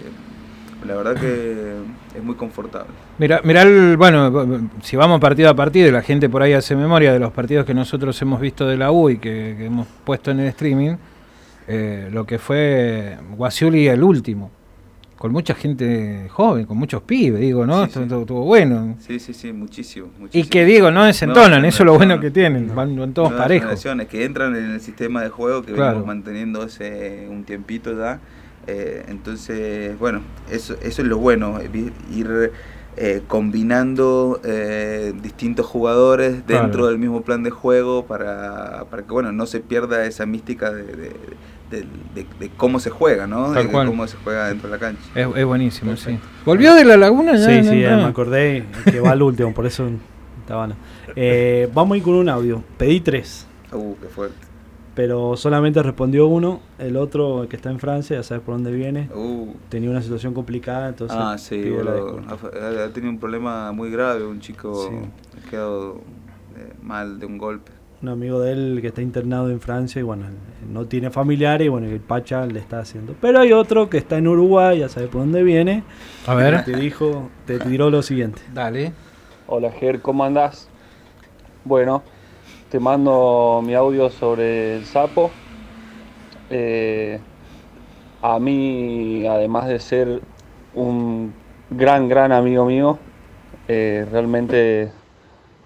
la 0.86 0.96
verdad 0.96 1.16
que 1.16 1.74
es 2.16 2.24
muy 2.24 2.36
confortable. 2.36 2.92
Mira, 3.18 3.42
mira 3.44 3.62
el, 3.62 3.98
bueno, 3.98 4.70
si 4.82 4.96
vamos 4.96 5.20
partido 5.20 5.50
a 5.50 5.56
partido 5.56 5.88
y 5.88 5.92
la 5.92 6.02
gente 6.02 6.30
por 6.30 6.42
ahí 6.42 6.54
hace 6.54 6.76
memoria 6.76 7.14
de 7.14 7.20
los 7.20 7.32
partidos 7.32 7.66
que 7.66 7.74
nosotros 7.74 8.20
hemos 8.22 8.40
visto 8.42 8.68
de 8.68 8.78
la 8.78 8.92
U 8.92 9.10
y 9.10 9.18
que, 9.18 9.66
hemos 9.66 9.88
puesto 10.04 10.32
en 10.32 10.40
el 10.42 10.48
streaming, 10.48 10.96
eh, 11.68 12.10
lo 12.12 12.26
que 12.26 12.40
fue 12.40 13.18
Guasiuli 13.36 13.88
el 13.88 14.04
último 14.04 14.52
con 15.18 15.32
mucha 15.32 15.56
gente 15.56 16.28
joven, 16.30 16.66
con 16.66 16.78
muchos 16.78 17.02
pibes, 17.02 17.40
digo, 17.40 17.66
¿no? 17.66 17.86
Estuvo, 17.86 18.44
bueno. 18.44 18.96
Sí, 19.00 19.20
sí, 19.20 19.34
sí, 19.34 19.54
muchísimo, 19.54 20.10
Y 20.32 20.44
que 20.44 20.66
digo, 20.66 20.92
no 20.92 21.06
desentonan, 21.06 21.64
eso 21.66 21.84
es 21.84 21.86
lo 21.88 21.96
bueno 21.96 22.20
que 22.20 22.32
tienen, 22.32 22.76
van, 22.76 23.14
todos 23.14 23.34
parejos. 23.34 23.84
que 24.10 24.26
entran 24.26 24.56
en 24.56 24.72
el 24.72 24.82
sistema 24.82 25.24
de 25.24 25.30
juego 25.30 25.64
que 25.64 25.72
venimos 25.72 26.06
manteniendo 26.06 26.62
hace 26.62 27.28
un 27.30 27.44
tiempito 27.44 27.98
ya. 27.98 28.20
Eh, 28.68 29.06
entonces, 29.08 29.98
bueno, 30.00 30.22
eso, 30.50 30.76
eso 30.82 31.02
es 31.02 31.08
lo 31.08 31.18
bueno, 31.18 31.60
eh, 31.60 31.92
ir 32.12 32.52
eh, 32.98 33.22
combinando 33.28 34.40
distintos 35.22 35.66
jugadores 35.66 36.46
dentro 36.48 36.88
del 36.88 36.98
mismo 36.98 37.22
plan 37.22 37.44
de 37.44 37.52
juego 37.52 38.06
para, 38.06 38.86
para 38.90 39.04
que, 39.04 39.12
bueno, 39.12 39.32
no 39.32 39.46
se 39.46 39.60
pierda 39.60 40.06
esa 40.06 40.26
mística 40.26 40.72
de 40.72 41.14
de, 41.72 42.52
cómo 42.58 42.80
se 42.80 42.90
juega, 42.90 43.28
¿no? 43.28 43.52
de 43.52 43.68
cómo 43.68 44.08
se 44.08 44.18
juega 44.24 44.50
dentro 44.50 44.70
de 44.70 44.76
la 44.76 44.80
cancha. 44.80 45.02
Es, 45.16 45.46
buenísimo, 45.46 45.96
sí. 45.98 46.18
¿Volvió 46.46 46.74
de 46.74 46.86
la 46.86 46.98
laguna 46.98 47.36
ya? 47.36 47.46
Sí, 47.46 47.64
sí, 47.64 47.76
me 47.76 48.04
acordé 48.04 48.66
que 48.86 49.00
va 49.00 49.12
al 49.12 49.22
último, 49.22 49.54
por 49.54 49.66
eso 49.66 49.90
estaba. 50.40 50.70
Eh, 51.16 51.70
vamos 51.74 51.96
a 51.96 51.98
ir 51.98 52.04
con 52.04 52.16
un 52.16 52.30
audio. 52.30 52.64
Pedí 52.78 53.00
tres. 53.00 53.48
Uh, 53.72 53.96
qué 54.02 54.08
fuerte. 54.08 54.55
Pero 54.96 55.36
solamente 55.36 55.84
respondió 55.84 56.28
uno, 56.28 56.62
el 56.80 56.96
otro 56.96 57.48
que 57.50 57.58
está 57.58 57.70
en 57.70 57.80
Francia, 57.80 58.16
ya 58.16 58.24
sabes 58.24 58.44
por 58.44 58.56
dónde 58.56 58.72
viene. 58.72 59.10
Uh. 59.14 59.54
Tenía 59.70 59.90
una 59.90 60.02
situación 60.02 60.34
complicada, 60.34 60.88
entonces. 60.90 61.18
Ah, 61.20 61.38
sí, 61.38 61.76
ha, 61.78 62.90
tenido 62.94 63.12
un 63.12 63.20
problema 63.20 63.72
muy 63.74 63.92
grave, 63.92 64.26
un 64.26 64.40
chico 64.40 64.90
ha 65.38 65.50
quedado 65.50 65.96
eh, 66.58 66.74
mal 66.82 67.20
de 67.20 67.26
un 67.26 67.38
golpe 67.38 67.72
un 68.06 68.10
amigo 68.10 68.40
de 68.40 68.52
él 68.52 68.80
que 68.82 68.88
está 68.88 69.02
internado 69.02 69.50
en 69.50 69.60
Francia 69.60 70.00
y 70.00 70.04
bueno, 70.04 70.26
no 70.72 70.86
tiene 70.86 71.10
familiares 71.10 71.66
y 71.66 71.70
bueno, 71.70 71.88
el 71.88 72.00
Pacha 72.00 72.46
le 72.46 72.60
está 72.60 72.80
haciendo. 72.80 73.16
Pero 73.20 73.40
hay 73.40 73.52
otro 73.52 73.90
que 73.90 73.98
está 73.98 74.18
en 74.18 74.28
Uruguay, 74.28 74.80
ya 74.80 74.90
sabe 74.90 75.08
por 75.08 75.22
dónde 75.22 75.44
viene. 75.44 75.84
A 76.28 76.36
ver. 76.36 76.64
Te 76.64 76.76
dijo, 76.76 77.30
te 77.46 77.60
tiró 77.60 77.90
lo 77.90 78.02
siguiente. 78.02 78.42
Dale. 78.54 78.94
Hola 79.48 79.72
Ger, 79.72 80.02
¿cómo 80.02 80.24
andás? 80.24 80.68
Bueno, 81.64 82.04
te 82.76 82.80
mando 82.82 83.62
mi 83.64 83.74
audio 83.74 84.10
sobre 84.10 84.76
el 84.76 84.84
sapo. 84.84 85.32
Eh, 86.50 87.22
a 88.22 88.38
mí, 88.38 89.26
además 89.26 89.70
de 89.70 89.80
ser 89.80 90.22
un 90.74 91.34
gran, 91.70 92.10
gran 92.10 92.34
amigo 92.34 92.66
mío, 92.66 93.00
eh, 93.70 94.06
realmente 94.12 94.92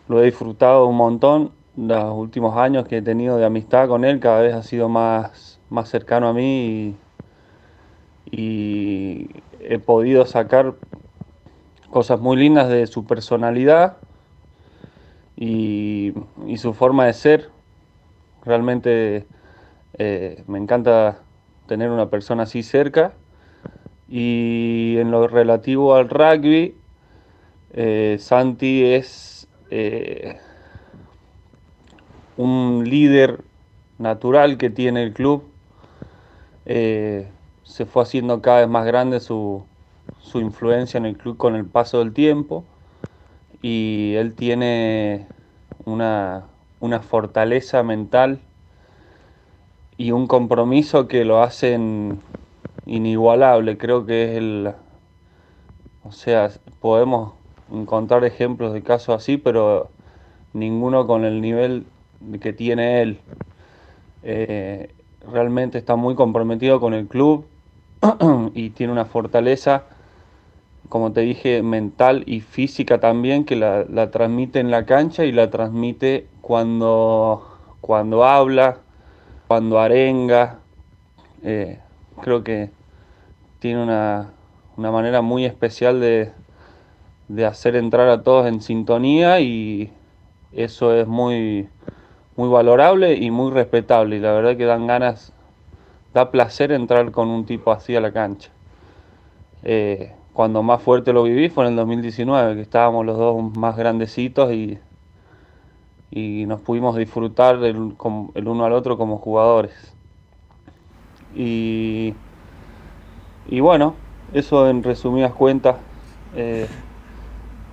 lo 0.07 0.21
he 0.21 0.25
disfrutado 0.25 0.85
un 0.85 0.97
montón 0.97 1.51
los 1.75 2.13
últimos 2.13 2.55
años 2.55 2.87
que 2.87 2.97
he 2.97 3.01
tenido 3.01 3.37
de 3.37 3.45
amistad 3.45 3.87
con 3.87 4.05
él 4.05 4.19
cada 4.19 4.41
vez 4.41 4.53
ha 4.53 4.61
sido 4.61 4.87
más, 4.87 5.59
más 5.71 5.89
cercano 5.89 6.27
a 6.27 6.33
mí 6.33 6.95
y, 8.29 9.29
he 9.61 9.79
podido 9.79 10.27
sacar 10.27 10.75
cosas 11.89 12.19
muy 12.19 12.37
lindas 12.37 12.69
de 12.69 12.85
su 12.85 13.07
personalidad 13.07 13.97
y, 15.39 16.13
su 16.57 16.73
forma 16.73 17.05
de 17.05 17.13
ser. 17.13 17.49
Realmente 18.43 19.25
eh, 19.93 20.43
me 20.47 20.57
encanta 20.57 21.21
tener 21.65 21.89
una 21.89 22.09
persona 22.09 22.43
así 22.43 22.61
cerca. 22.61 23.13
Y 24.09 24.97
en 24.97 25.11
lo 25.11 25.27
relativo 25.27 25.95
al 25.95 26.09
rugby, 26.09 26.75
eh, 27.71 28.17
Santi 28.19 28.83
es... 28.85 29.47
Eh, 29.71 30.37
un 32.35 32.85
líder 32.89 33.43
natural 33.97 34.57
que 34.57 34.69
tiene 34.69 35.03
el 35.03 35.13
club. 35.13 35.43
Se 36.65 37.85
fue 37.85 38.03
haciendo 38.03 38.41
cada 38.41 38.61
vez 38.61 38.69
más 38.69 38.85
grande 38.85 39.19
su, 39.19 39.65
influencia 40.35 40.97
en 40.97 41.05
el 41.05 41.17
club 41.17 41.35
con 41.35 41.55
el 41.55 41.65
paso 41.65 41.99
del 41.99 42.13
tiempo 42.13 42.63
y 43.61 44.13
él 44.15 44.33
tiene 44.35 45.27
una, 45.85 46.45
fortaleza 47.01 47.83
mental 47.83 48.39
y 49.97 50.11
un 50.11 50.27
compromiso 50.27 51.07
que 51.07 51.25
lo 51.25 51.41
hacen 51.41 52.19
inigualable. 52.85 53.77
Creo 53.77 54.05
que 54.05 54.23
es 54.23 54.37
el... 54.37 54.73
O 56.03 56.11
sea, 56.11 56.49
podemos 56.79 57.33
encontrar 57.71 58.23
ejemplos 58.23 58.73
de 58.73 58.81
casos 58.81 59.15
así, 59.15 59.37
pero 59.37 59.89
ninguno 60.53 61.05
con 61.05 61.25
el 61.25 61.41
nivel 61.41 61.85
que 62.41 62.53
tiene 62.53 63.01
él. 63.01 63.19
Eh, 64.23 64.93
realmente 65.29 65.77
está 65.77 65.95
muy 65.95 66.15
comprometido 66.15 66.79
con 66.79 66.93
el 66.93 67.07
club 67.07 67.45
y 68.53 68.69
tiene 68.71 68.93
una 68.93 69.05
fortaleza, 69.05 69.83
como 70.89 71.13
te 71.13 71.21
dije, 71.21 71.61
mental 71.61 72.23
y 72.25 72.41
física 72.41 72.99
también, 72.99 73.45
que 73.45 73.55
la, 73.55 74.11
transmite 74.11 74.59
en 74.59 74.71
la 74.71 74.85
cancha 74.85 75.23
y 75.23 75.31
la 75.31 75.51
transmite 75.51 76.27
cuando, 76.41 77.47
cuando 77.79 78.25
habla, 78.25 78.79
cuando 79.47 79.79
arenga. 79.79 80.59
Eh, 81.43 81.79
creo 82.21 82.43
que 82.43 82.71
tiene 83.59 83.83
una, 83.83 84.33
manera 84.77 85.21
muy 85.21 85.45
especial 85.45 86.01
de, 86.01 86.31
de 87.27 87.45
hacer 87.45 87.75
entrar 87.75 88.09
a 88.09 88.23
todos 88.23 88.47
en 88.47 88.61
sintonía 88.61 89.39
y 89.41 89.91
eso 90.51 90.95
es 90.95 91.07
muy, 91.07 91.69
muy 92.35 92.49
valorable 92.49 93.13
y 93.13 93.29
muy 93.29 93.51
respetable. 93.51 94.15
Y 94.15 94.19
la 94.19 94.31
verdad 94.31 94.57
que 94.57 94.65
dan 94.65 94.87
ganas, 94.87 95.33
da 96.15 96.31
placer 96.31 96.71
entrar 96.71 97.11
con 97.11 97.27
un 97.27 97.45
tipo 97.45 97.71
así 97.71 97.95
a 97.95 98.01
la 98.01 98.11
cancha. 98.11 98.49
Eh, 99.61 100.13
cuando 100.39 100.63
más 100.63 100.81
fuerte 100.81 101.11
lo 101.11 101.23
viví 101.23 101.49
fue 101.49 101.65
en 101.65 101.71
el 101.71 101.75
2019, 101.75 102.55
que 102.55 102.61
estábamos 102.61 103.05
los 103.05 103.17
dos 103.17 103.57
más 103.57 103.75
grandecitos 103.75 104.53
y, 104.53 104.79
y 106.11 106.45
nos 106.45 106.61
pudimos 106.61 106.95
disfrutar 106.95 107.61
el, 107.61 107.75
uno 107.75 108.63
al 108.63 108.71
otro 108.71 108.97
como 108.97 109.17
jugadores. 109.17 109.73
Y, 111.35 112.13
y 113.49 113.59
bueno, 113.59 113.95
eso 114.31 114.69
en 114.69 114.81
resumidas 114.81 115.33
cuentas, 115.33 115.75
eh, 116.37 116.69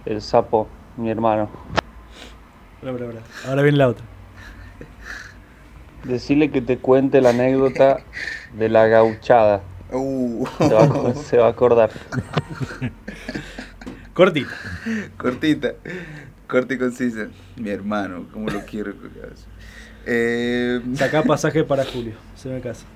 el 0.05 0.20
sapo, 0.20 0.66
mi 0.96 1.09
hermano. 1.09 1.48
Ahora 3.46 3.62
viene 3.62 3.79
la 3.79 3.87
otra. 3.87 4.05
Decirle 6.02 6.50
que 6.50 6.62
te 6.62 6.79
cuente 6.79 7.20
la 7.20 7.31
anécdota 7.31 8.00
de 8.55 8.68
la 8.68 8.88
gauchada. 8.88 9.62
Uh. 9.92 10.46
Se, 11.25 11.37
va, 11.37 11.46
a 11.46 11.51
acordar. 11.51 11.90
Cortita. 14.12 14.51
Cortita. 15.16 15.75
Corta 16.46 16.75
y 16.75 16.79
concisa. 16.79 17.29
Mi 17.57 17.70
hermano, 17.70 18.27
como 18.33 18.49
lo 18.49 18.61
quiero. 18.64 18.92
Eh, 20.07 20.81
Saca 20.94 21.22
pasaje 21.25 21.64
para 21.64 21.85
Julio, 21.85 22.14
se 22.37 22.49
me 22.49 22.61
casa. 22.61 22.87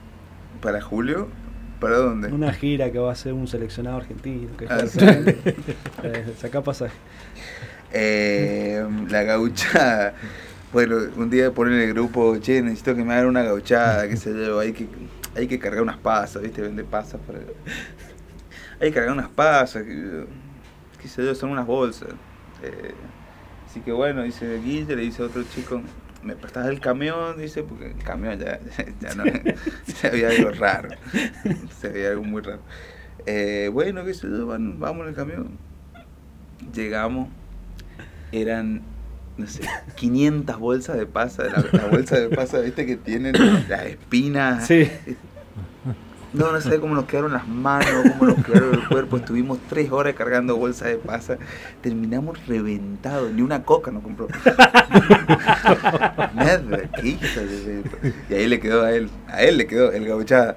¿Para 0.62 0.80
Julio? 0.80 1.28
¿Para 1.80 1.96
dónde? 1.96 2.28
Una 2.28 2.52
gira 2.52 2.92
que 2.92 2.98
va 2.98 3.10
a 3.10 3.14
ser 3.14 3.32
un 3.32 3.48
seleccionado 3.48 3.96
argentino. 3.96 4.56
Que 4.56 4.66
ah, 4.68 4.84
eh, 6.04 6.34
saca 6.38 6.62
pasaje. 6.62 6.94
Eh, 7.92 8.86
la 9.08 9.22
gauchada. 9.22 10.14
Bueno, 10.72 10.98
un 11.16 11.30
día 11.30 11.50
ponen 11.52 11.74
en 11.74 11.80
el 11.80 11.94
grupo, 11.94 12.36
che, 12.38 12.62
necesito 12.62 12.94
que 12.94 13.02
me 13.02 13.14
hagan 13.14 13.26
una 13.26 13.42
gauchada, 13.42 14.08
qué 14.08 14.16
sé 14.16 14.32
yo, 14.32 14.60
hay 14.60 14.72
que, 14.72 14.86
hay 15.34 15.46
que 15.46 15.58
cargar 15.58 15.82
unas 15.82 15.98
pasas, 15.98 16.42
¿viste? 16.42 16.62
Vende 16.62 16.84
pasas 16.84 17.20
para... 17.26 17.38
Hay 18.80 18.88
que 18.88 18.92
cargar 18.92 19.12
unas 19.12 19.28
pasas, 19.28 19.84
qué 19.84 21.08
sé 21.08 21.24
yo, 21.24 21.34
son 21.34 21.50
unas 21.50 21.66
bolsas. 21.66 22.08
Eh, 22.62 22.94
así 23.66 23.80
que 23.80 23.92
bueno, 23.92 24.22
dice 24.22 24.58
Guille, 24.58 24.96
le 24.96 25.02
dice 25.02 25.22
a 25.22 25.26
otro 25.26 25.42
chico, 25.44 25.82
¿me 26.22 26.34
prestás 26.34 26.66
el 26.66 26.80
camión? 26.80 27.38
Dice, 27.38 27.62
porque 27.62 27.90
el 27.90 28.02
camión 28.02 28.38
ya, 28.38 28.58
ya 29.00 29.14
no, 29.14 29.24
se 29.86 30.06
había 30.06 30.28
algo 30.28 30.50
raro, 30.50 30.90
se 31.78 31.88
veía 31.88 32.10
algo 32.10 32.24
muy 32.24 32.42
raro. 32.42 32.62
Eh, 33.26 33.68
bueno, 33.72 34.04
qué 34.04 34.14
sé 34.14 34.28
yo, 34.28 34.46
vamos 34.46 35.02
en 35.02 35.08
el 35.08 35.14
camión. 35.14 35.58
Llegamos, 36.72 37.28
eran 38.32 38.82
no 39.36 39.46
sé, 39.46 39.62
500 39.96 40.58
bolsas 40.58 40.96
de 40.96 41.06
pasa, 41.06 41.44
la, 41.44 41.64
la 41.72 41.86
bolsa 41.86 42.18
de 42.18 42.28
pasa, 42.28 42.60
viste, 42.60 42.86
que 42.86 42.96
tienen 42.96 43.34
las 43.68 43.86
espinas. 43.86 44.66
Sí. 44.66 44.88
No, 46.32 46.52
no 46.52 46.60
sé 46.60 46.78
cómo 46.78 46.94
nos 46.94 47.06
quedaron 47.06 47.32
las 47.32 47.48
manos, 47.48 47.88
cómo 48.16 48.30
nos 48.30 48.44
quedaron 48.44 48.74
el 48.74 48.86
cuerpo. 48.86 49.16
Estuvimos 49.16 49.58
tres 49.68 49.90
horas 49.90 50.14
cargando 50.14 50.56
bolsas 50.56 50.88
de 50.88 50.96
pasa. 50.96 51.38
Terminamos 51.82 52.46
reventados. 52.46 53.32
Ni 53.32 53.42
una 53.42 53.64
coca 53.64 53.90
nos 53.90 54.04
compró. 54.04 54.28
Nada, 56.34 56.82
qué 57.00 57.16
de... 57.16 57.82
Y 58.28 58.34
ahí 58.34 58.46
le 58.46 58.60
quedó 58.60 58.84
a 58.84 58.92
él. 58.92 59.10
A 59.26 59.42
él 59.42 59.56
le 59.56 59.66
quedó 59.66 59.90
el 59.90 60.06
gauchada. 60.06 60.54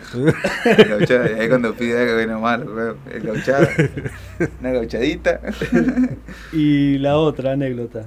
El 0.63 0.89
gauchada. 0.89 1.31
Y 1.31 1.39
ahí 1.39 1.49
cuando 1.49 1.73
pide 1.73 1.99
algo 1.99 2.13
bueno 2.15 2.39
malo, 2.39 2.95
el 3.11 3.23
gauchada. 3.23 3.67
Una 4.59 4.71
gauchadita. 4.73 5.41
Y 6.51 6.99
la 6.99 7.17
otra 7.17 7.53
anécdota. 7.53 8.05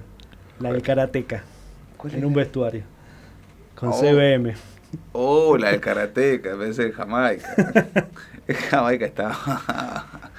La 0.61 0.73
del 0.73 0.83
karateca. 0.83 1.43
En 2.13 2.25
un 2.25 2.35
vestuario. 2.35 2.85
Con 3.75 3.91
oh. 3.91 3.93
CBM. 3.93 4.55
Oh, 5.13 5.57
la 5.59 5.71
del 5.71 5.81
karateca, 5.81 6.53
en 6.53 6.59
vez 6.59 6.77
de 6.77 6.93
Jamaica. 6.93 7.49
Jamaica 8.71 9.07
estaba. 9.07 10.31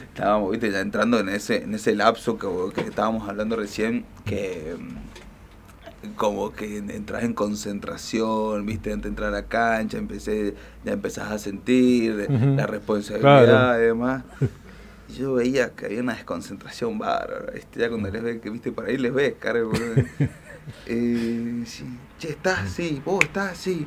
estábamos, 0.00 0.50
viste, 0.50 0.70
ya 0.70 0.80
entrando 0.80 1.20
en 1.20 1.28
ese, 1.28 1.62
en 1.62 1.74
ese 1.74 1.94
lapso 1.94 2.36
que, 2.36 2.80
estábamos 2.82 3.28
hablando 3.28 3.56
recién, 3.56 4.04
que 4.24 4.76
mm, 4.76 6.14
como 6.16 6.52
que 6.52 6.78
entras 6.78 7.22
en 7.22 7.32
concentración, 7.32 8.66
viste, 8.66 8.92
antes 8.92 9.04
de 9.04 9.08
entrar 9.10 9.28
a 9.28 9.32
la 9.32 9.46
cancha, 9.46 9.96
empecé, 9.96 10.54
ya 10.84 10.92
empezás 10.92 11.30
a 11.30 11.38
sentir 11.38 12.28
la 12.28 12.66
responsabilidad 12.66 13.78
y 13.78 13.82
demás 13.82 14.24
yo 15.08 15.34
veía 15.34 15.70
que 15.70 15.86
había 15.86 16.00
una 16.00 16.14
desconcentración 16.14 16.98
bárbara, 16.98 17.52
este, 17.54 17.80
ya 17.80 17.88
cuando 17.88 18.10
les 18.10 18.22
ves, 18.22 18.40
que 18.40 18.50
viste, 18.50 18.72
por 18.72 18.86
ahí 18.86 18.96
les 18.96 19.12
ves, 19.12 19.34
cargo. 19.38 19.72
eh, 20.86 21.62
sí, 21.66 21.84
che, 22.18 22.30
estás, 22.30 22.70
sí, 22.70 23.02
vos 23.04 23.24
estás, 23.24 23.58
sí, 23.58 23.86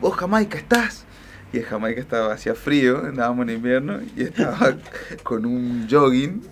vos 0.00 0.16
Jamaica 0.16 0.58
estás. 0.58 1.06
Y 1.52 1.58
en 1.58 1.64
Jamaica 1.64 2.00
estaba, 2.00 2.32
hacía 2.32 2.54
frío, 2.54 3.04
andábamos 3.04 3.46
en 3.48 3.56
invierno, 3.56 4.00
y 4.16 4.22
estaba 4.22 4.76
con 5.22 5.44
un 5.44 5.86
jogging 5.90 6.42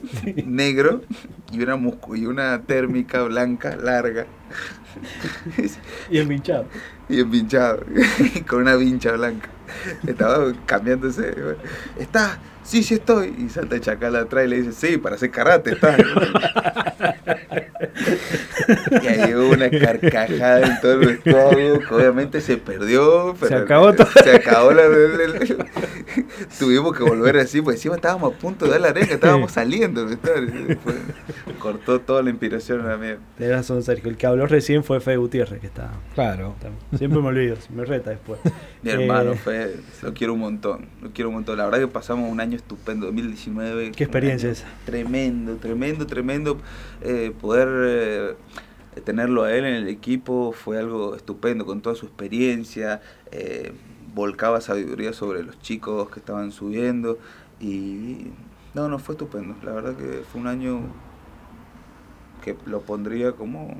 negro 0.46 1.02
y 1.52 1.62
una, 1.62 1.78
y 2.14 2.26
una 2.26 2.62
térmica 2.62 3.22
blanca 3.22 3.76
larga. 3.76 4.26
y 6.10 6.18
empinchado. 6.18 6.66
Y 7.08 7.20
empinchado, 7.20 7.82
con 8.46 8.62
una 8.62 8.76
vincha 8.76 9.12
blanca. 9.12 9.48
Estaba 10.06 10.52
cambiándose. 10.66 11.34
Está, 11.98 12.38
sí, 12.70 12.84
sí 12.84 12.94
estoy. 12.94 13.34
Y 13.36 13.48
salta 13.48 13.74
el 13.74 13.80
chacal 13.80 14.14
atrás 14.14 14.44
y 14.46 14.48
le 14.48 14.62
dice, 14.62 14.72
sí, 14.72 14.96
para 14.96 15.16
hacer 15.16 15.30
karate 15.30 15.72
está. 15.72 15.96
y 19.02 19.06
ahí 19.06 19.34
hubo 19.34 19.50
una 19.50 19.70
carcajada 19.70 20.66
en 20.66 20.80
todo 20.80 20.92
el 20.92 21.06
vestuario, 21.06 21.80
que 21.80 21.94
obviamente 21.94 22.40
se 22.40 22.56
perdió. 22.56 23.34
Pero 23.38 23.48
se 23.48 23.62
acabó 23.62 23.92
todo. 23.94 24.08
Se 24.22 24.36
acabó 24.36 24.72
la... 24.72 24.82
Tuvimos 26.58 26.96
que 26.96 27.02
volver 27.02 27.38
así, 27.38 27.60
pues 27.62 27.76
encima 27.76 27.96
estábamos 27.96 28.34
a 28.34 28.38
punto 28.38 28.64
de 28.64 28.72
dar 28.72 28.80
la 28.80 28.88
arenga, 28.88 29.14
estábamos 29.14 29.52
saliendo. 29.52 30.06
cortó 31.58 32.00
toda 32.00 32.22
la 32.22 32.30
inspiración 32.30 32.80
a 32.80 32.90
la 32.90 32.96
mía. 32.96 33.18
Tienes 33.36 33.56
razón, 33.56 33.82
Sergio. 33.82 34.10
El 34.10 34.16
que 34.16 34.26
habló 34.26 34.46
recién 34.46 34.82
fue 34.82 35.00
Fede 35.00 35.16
Gutiérrez, 35.16 35.60
que 35.60 35.66
está... 35.66 35.90
Claro. 36.14 36.56
siempre 36.96 37.20
me 37.20 37.28
olvido, 37.28 37.56
me 37.70 37.84
reta 37.84 38.10
después. 38.10 38.40
Mi 38.82 38.90
hermano, 38.90 39.32
eh, 39.32 39.36
Fede, 39.36 39.76
lo 40.02 40.14
quiero 40.14 40.34
un 40.34 40.40
montón, 40.40 40.86
lo 41.02 41.10
quiero 41.10 41.28
un 41.28 41.36
montón. 41.36 41.58
La 41.58 41.66
verdad 41.66 41.78
que 41.78 41.88
pasamos 41.88 42.30
un 42.30 42.40
año 42.40 42.56
estupendo, 42.56 43.06
2019. 43.06 43.92
¿Qué 43.92 44.04
experiencia 44.04 44.50
esa? 44.50 44.66
Tremendo, 44.84 45.56
tremendo, 45.56 46.06
tremendo. 46.06 46.58
Eh, 47.02 47.32
poder 47.40 47.69
eh, 47.86 48.36
tenerlo 49.04 49.44
a 49.44 49.52
él 49.52 49.64
en 49.64 49.74
el 49.74 49.88
equipo 49.88 50.52
fue 50.52 50.78
algo 50.78 51.14
estupendo, 51.16 51.66
con 51.66 51.80
toda 51.80 51.94
su 51.96 52.06
experiencia. 52.06 53.00
Eh, 53.30 53.72
volcaba 54.14 54.60
sabiduría 54.60 55.12
sobre 55.12 55.42
los 55.42 55.60
chicos 55.60 56.10
que 56.10 56.20
estaban 56.20 56.52
subiendo. 56.52 57.18
Y 57.60 58.28
no, 58.74 58.88
no, 58.88 58.98
fue 58.98 59.14
estupendo. 59.14 59.54
La 59.62 59.72
verdad 59.72 59.96
que 59.96 60.22
fue 60.30 60.40
un 60.40 60.46
año 60.46 60.80
que 62.42 62.56
lo 62.66 62.80
pondría 62.80 63.32
como 63.32 63.76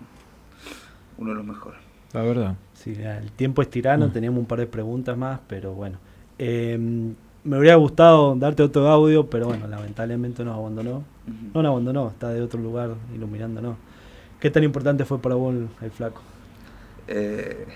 uno 1.18 1.31
de 1.31 1.37
los 1.37 1.44
mejores. 1.44 1.81
La 2.12 2.22
verdad. 2.22 2.57
Sí, 2.74 2.94
el 2.98 3.31
tiempo 3.33 3.62
es 3.62 3.70
tirano, 3.70 4.09
mm. 4.09 4.12
teníamos 4.12 4.40
un 4.40 4.46
par 4.46 4.59
de 4.59 4.66
preguntas 4.66 5.16
más, 5.16 5.40
pero 5.46 5.74
bueno. 5.74 5.98
Em, 6.38 7.14
me 7.44 7.59
hubiera 7.59 7.76
gustado 7.76 8.35
darte 8.37 8.62
otro 8.62 8.88
audio, 8.88 9.29
pero 9.29 9.46
bueno, 9.46 9.66
lamentablemente 9.66 10.44
nos 10.44 10.57
abandonó. 10.57 11.05
No 11.55 11.62
nos 11.62 11.70
abandonó, 11.70 12.09
está 12.09 12.29
de 12.31 12.42
otro 12.42 12.61
lugar 12.61 12.94
iluminándonos. 13.14 13.76
¿Qué 14.38 14.50
tan 14.50 14.64
importante 14.64 15.05
fue 15.05 15.18
para 15.20 15.35
vos 15.35 15.55
el, 15.81 15.90
flaco? 15.90 16.22
Eh, 17.07 17.66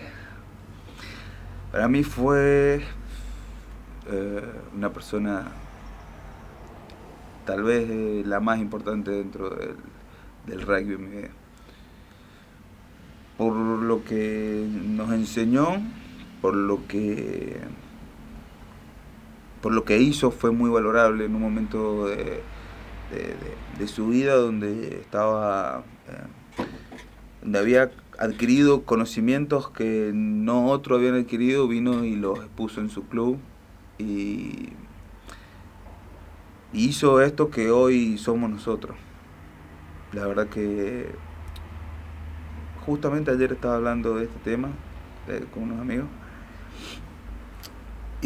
para 1.72 1.88
mí 1.88 2.03
fue 2.03 2.83
eh, 4.11 4.42
una 4.74 4.92
persona 4.92 5.44
tal 7.44 7.62
vez 7.62 7.88
eh, 7.90 8.22
la 8.24 8.40
más 8.40 8.59
importante 8.59 9.11
dentro 9.11 9.50
del, 9.50 9.77
del 10.46 10.62
rugby 10.62 10.94
en 10.94 11.11
mi 11.11 11.16
vida. 11.16 11.31
Por 13.37 13.55
lo 13.55 14.05
que 14.05 14.66
nos 14.70 15.12
enseñó, 15.12 15.83
por 16.40 16.55
lo 16.55 16.87
que 16.87 17.61
por 19.64 19.72
lo 19.72 19.87
que 19.87 19.98
hizo 19.98 20.31
fue 20.31 20.50
muy 20.50 20.68
valorable 20.68 21.24
en 21.24 21.35
un 21.35 21.40
momento 21.40 22.07
de, 22.07 22.42
su 23.87 24.09
vida 24.09 24.35
donde 24.35 24.98
estaba 25.00 25.85
eh, 26.07 26.64
donde 27.40 27.59
había 27.61 27.90
adquirido 28.18 28.83
conocimientos 28.83 29.70
que 29.70 30.11
no 30.12 30.66
otro 30.66 30.96
habían 30.96 31.14
adquirido, 31.14 31.66
vino 31.66 32.05
y 32.05 32.14
los 32.14 32.40
puso 32.55 32.83
en 32.83 32.90
su 32.90 33.05
club 33.05 33.38
y 33.96 34.68
hizo 36.74 37.22
esto 37.22 37.48
que 37.48 37.70
hoy 37.70 38.18
somos 38.18 38.50
nosotros. 38.50 38.98
La 40.12 40.27
verdad 40.27 40.48
que 40.48 41.09
justamente 42.85 43.31
ayer 43.31 43.53
estaba 43.53 43.77
hablando 43.77 44.16
de 44.16 44.24
este 44.24 44.38
tema 44.40 44.68
eh, 45.27 45.42
con 45.55 45.62
unos 45.62 45.81
amigos. 45.81 46.09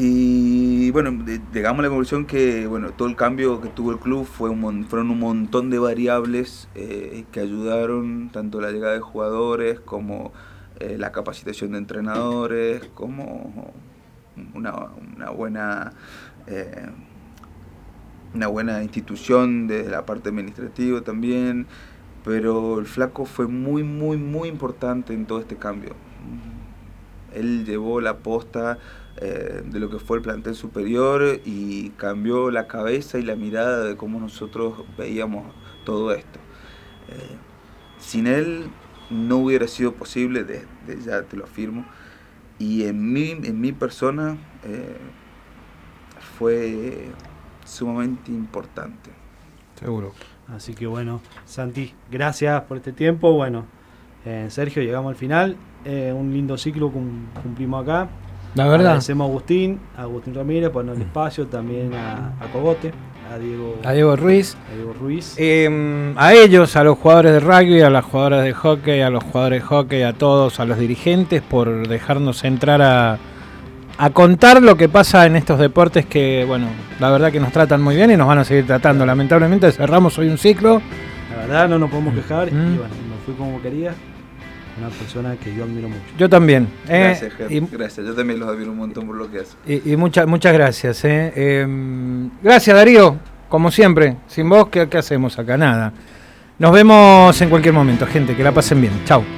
Y 0.01 0.93
bueno, 0.93 1.25
llegamos 1.53 1.81
a 1.81 1.83
la 1.83 1.89
conclusión 1.89 2.25
que 2.25 2.69
bueno, 2.69 2.93
todo 2.93 3.09
el 3.09 3.17
cambio 3.17 3.61
que 3.61 3.69
tuvo 3.69 3.91
el 3.91 3.99
club 3.99 4.25
fue 4.25 4.49
fueron 4.85 5.11
un 5.11 5.19
montón 5.19 5.71
de 5.71 5.81
variables 5.81 6.69
eh, 6.77 7.25
que 7.33 7.41
ayudaron 7.41 8.31
tanto 8.31 8.61
la 8.61 8.71
llegada 8.71 8.95
de 8.95 9.01
jugadores 9.01 9.81
como 9.81 10.33
eh, 10.79 10.99
la 10.99 11.11
capacitación 11.11 11.73
de 11.73 11.79
entrenadores, 11.79 12.89
como 12.95 13.73
una, 14.55 14.71
buena 15.31 15.93
una 18.35 18.47
buena 18.47 18.85
institución 18.85 19.67
desde 19.67 19.91
la 19.91 20.07
parte 20.07 20.29
administrativa 20.29 21.01
también, 21.01 21.67
pero 22.25 22.79
el 22.79 22.87
flaco 22.87 23.25
fue 23.25 23.49
muy, 23.49 23.83
muy, 23.83 24.17
muy 24.17 24.49
importante 24.49 25.13
en 25.13 25.27
todo 25.27 25.41
este 25.41 25.57
cambio. 25.57 25.97
Él 27.35 27.65
llevó 27.65 28.01
la 28.01 28.19
posta 28.19 28.79
eh, 29.21 29.63
de 29.65 29.81
lo 29.81 29.91
que 29.91 29.99
fue 29.99 30.19
el 30.19 30.23
plantel 30.23 30.55
superior 30.55 31.41
y 31.45 31.91
cambió 31.91 32.51
la 32.51 32.69
cabeza 32.69 33.19
y 33.19 33.23
la 33.23 33.37
mirada 33.37 33.85
de 33.85 33.97
cómo 33.97 34.21
nosotros 34.21 34.85
veíamos 34.97 35.53
todo 35.85 36.13
esto. 36.13 36.39
Eh, 37.09 37.37
sin 37.99 38.27
él 38.27 38.69
no 39.11 39.39
hubiera 39.39 39.67
sido 39.67 39.93
posible, 39.93 40.45
de, 40.45 40.65
ya 41.05 41.23
te 41.23 41.37
lo 41.37 41.45
afirmo, 41.45 41.85
y 42.59 42.85
en 42.85 43.13
mi, 43.13 43.31
en 43.31 43.61
mi 43.61 43.73
persona 43.73 44.37
eh, 44.65 44.97
fue 46.39 47.09
sumamente 47.65 48.31
importante. 48.31 49.11
Seguro. 49.79 50.13
Así 50.49 50.75
que 50.75 50.87
bueno, 50.87 51.21
Santi, 51.45 51.95
gracias 52.11 52.63
por 52.63 52.79
este 52.79 52.93
tiempo. 52.93 53.33
Bueno, 53.33 53.67
eh, 54.25 54.47
Sergio, 54.51 54.83
llegamos 54.83 55.11
al 55.11 55.17
final. 55.17 55.57
Eh, 55.85 56.13
un 56.15 56.33
lindo 56.33 56.57
ciclo 56.59 56.91
cumplimos 56.91 57.83
acá. 57.83 58.09
La 58.55 58.65
verdad. 58.67 58.87
Agradecemos 58.87 59.27
a 59.27 59.29
Agustín, 59.31 59.81
a 59.97 60.03
Agustín 60.03 60.35
Ramírez 60.35 60.71
por 60.71 60.89
el 60.89 61.01
espacio, 61.01 61.47
también 61.47 61.93
a, 61.95 62.33
Cogote, 62.53 62.93
a 63.33 63.39
Diego, 63.39 63.77
a 63.85 63.93
Diego 63.93 64.17
Ruiz. 64.17 64.57
A, 64.71 64.75
Diego 64.75 64.93
Ruiz. 64.95 65.35
Em, 65.39 66.15
a 66.17 66.35
ellos, 66.35 66.75
a 66.77 66.85
los 66.85 66.99
jugadores 66.99 67.33
de 67.33 67.41
rugby, 67.41 67.83
a 67.83 67.91
las 67.91 68.05
jugadoras 68.05 68.45
de 68.45 68.53
hockey, 68.55 69.01
a 69.03 69.11
los 69.11 69.23
jugadores 69.23 69.63
de 69.63 69.67
hockey, 69.67 70.03
a 70.03 70.13
todos, 70.15 70.61
a 70.61 70.65
los 70.65 70.79
dirigentes 70.79 71.43
por 71.43 71.87
dejarnos 71.87 72.45
entrar 72.45 72.83
a 72.83 73.19
a 73.99 74.11
contar 74.11 74.63
lo 74.63 74.77
que 74.77 74.89
pasa 74.89 75.27
en 75.27 75.35
estos 75.35 75.59
deportes 75.59 76.07
que, 76.07 76.45
bueno, 76.47 76.69
la 77.01 77.11
verdad 77.11 77.33
que 77.33 77.41
nos 77.41 77.53
tratan 77.53 77.83
muy 77.83 77.97
bien 77.97 78.13
y 78.13 78.17
nos 78.17 78.29
van 78.29 78.39
a 78.39 78.45
seguir 78.45 78.65
tratando. 78.65 79.05
Lamentablemente 79.05 79.71
cerramos 79.73 80.17
hoy 80.19 80.29
un 80.29 80.39
ciclo. 80.39 80.81
La 81.31 81.39
verdad 81.39 81.69
no 81.69 81.81
nos 81.81 81.91
podemos 81.91 82.15
quejar 82.15 82.49
y 82.49 82.53
mm. 82.53 82.77
bueno, 82.77 82.95
no 83.09 83.17
fui 83.27 83.35
como 83.35 83.61
quería. 83.61 83.95
Una 84.79 84.89
persona 84.91 85.37
que 85.37 85.55
yo 85.55 85.65
admiro 85.65 85.89
mucho. 85.89 86.01
Yo 86.19 86.29
también. 86.29 86.69
Eh, 86.89 87.17
gracias, 87.19 87.33
gracias. 87.73 88.07
Yo 88.07 88.15
también 88.15 88.39
los 88.39 88.49
admiro 88.49 88.71
un 88.71 88.79
montón 88.79 89.07
por 89.07 89.17
lo 89.17 89.31
que 89.31 89.41
hace. 89.41 89.57
Y, 89.67 89.97
muchas 89.97 90.27
muchas 90.27 90.53
gracias. 90.53 91.05
Eh. 91.05 91.63
Em, 91.63 92.31
gracias, 92.43 92.77
Darío. 92.77 93.17
Como 93.49 93.71
siempre. 93.71 94.17
Sin 94.27 94.49
vos, 94.49 94.69
¿qué, 94.69 94.89
¿qué 94.89 94.99
hacemos 94.99 95.39
acá? 95.39 95.57
Nada. 95.57 95.93
Nos 96.59 96.73
vemos 96.73 97.41
en 97.41 97.51
cualquier 97.51 97.75
momento, 97.75 98.07
gente. 98.07 98.37
Que 98.37 98.45
la 98.45 98.53
pasen 98.53 98.81
bien. 98.81 98.93
Chao. 99.05 99.38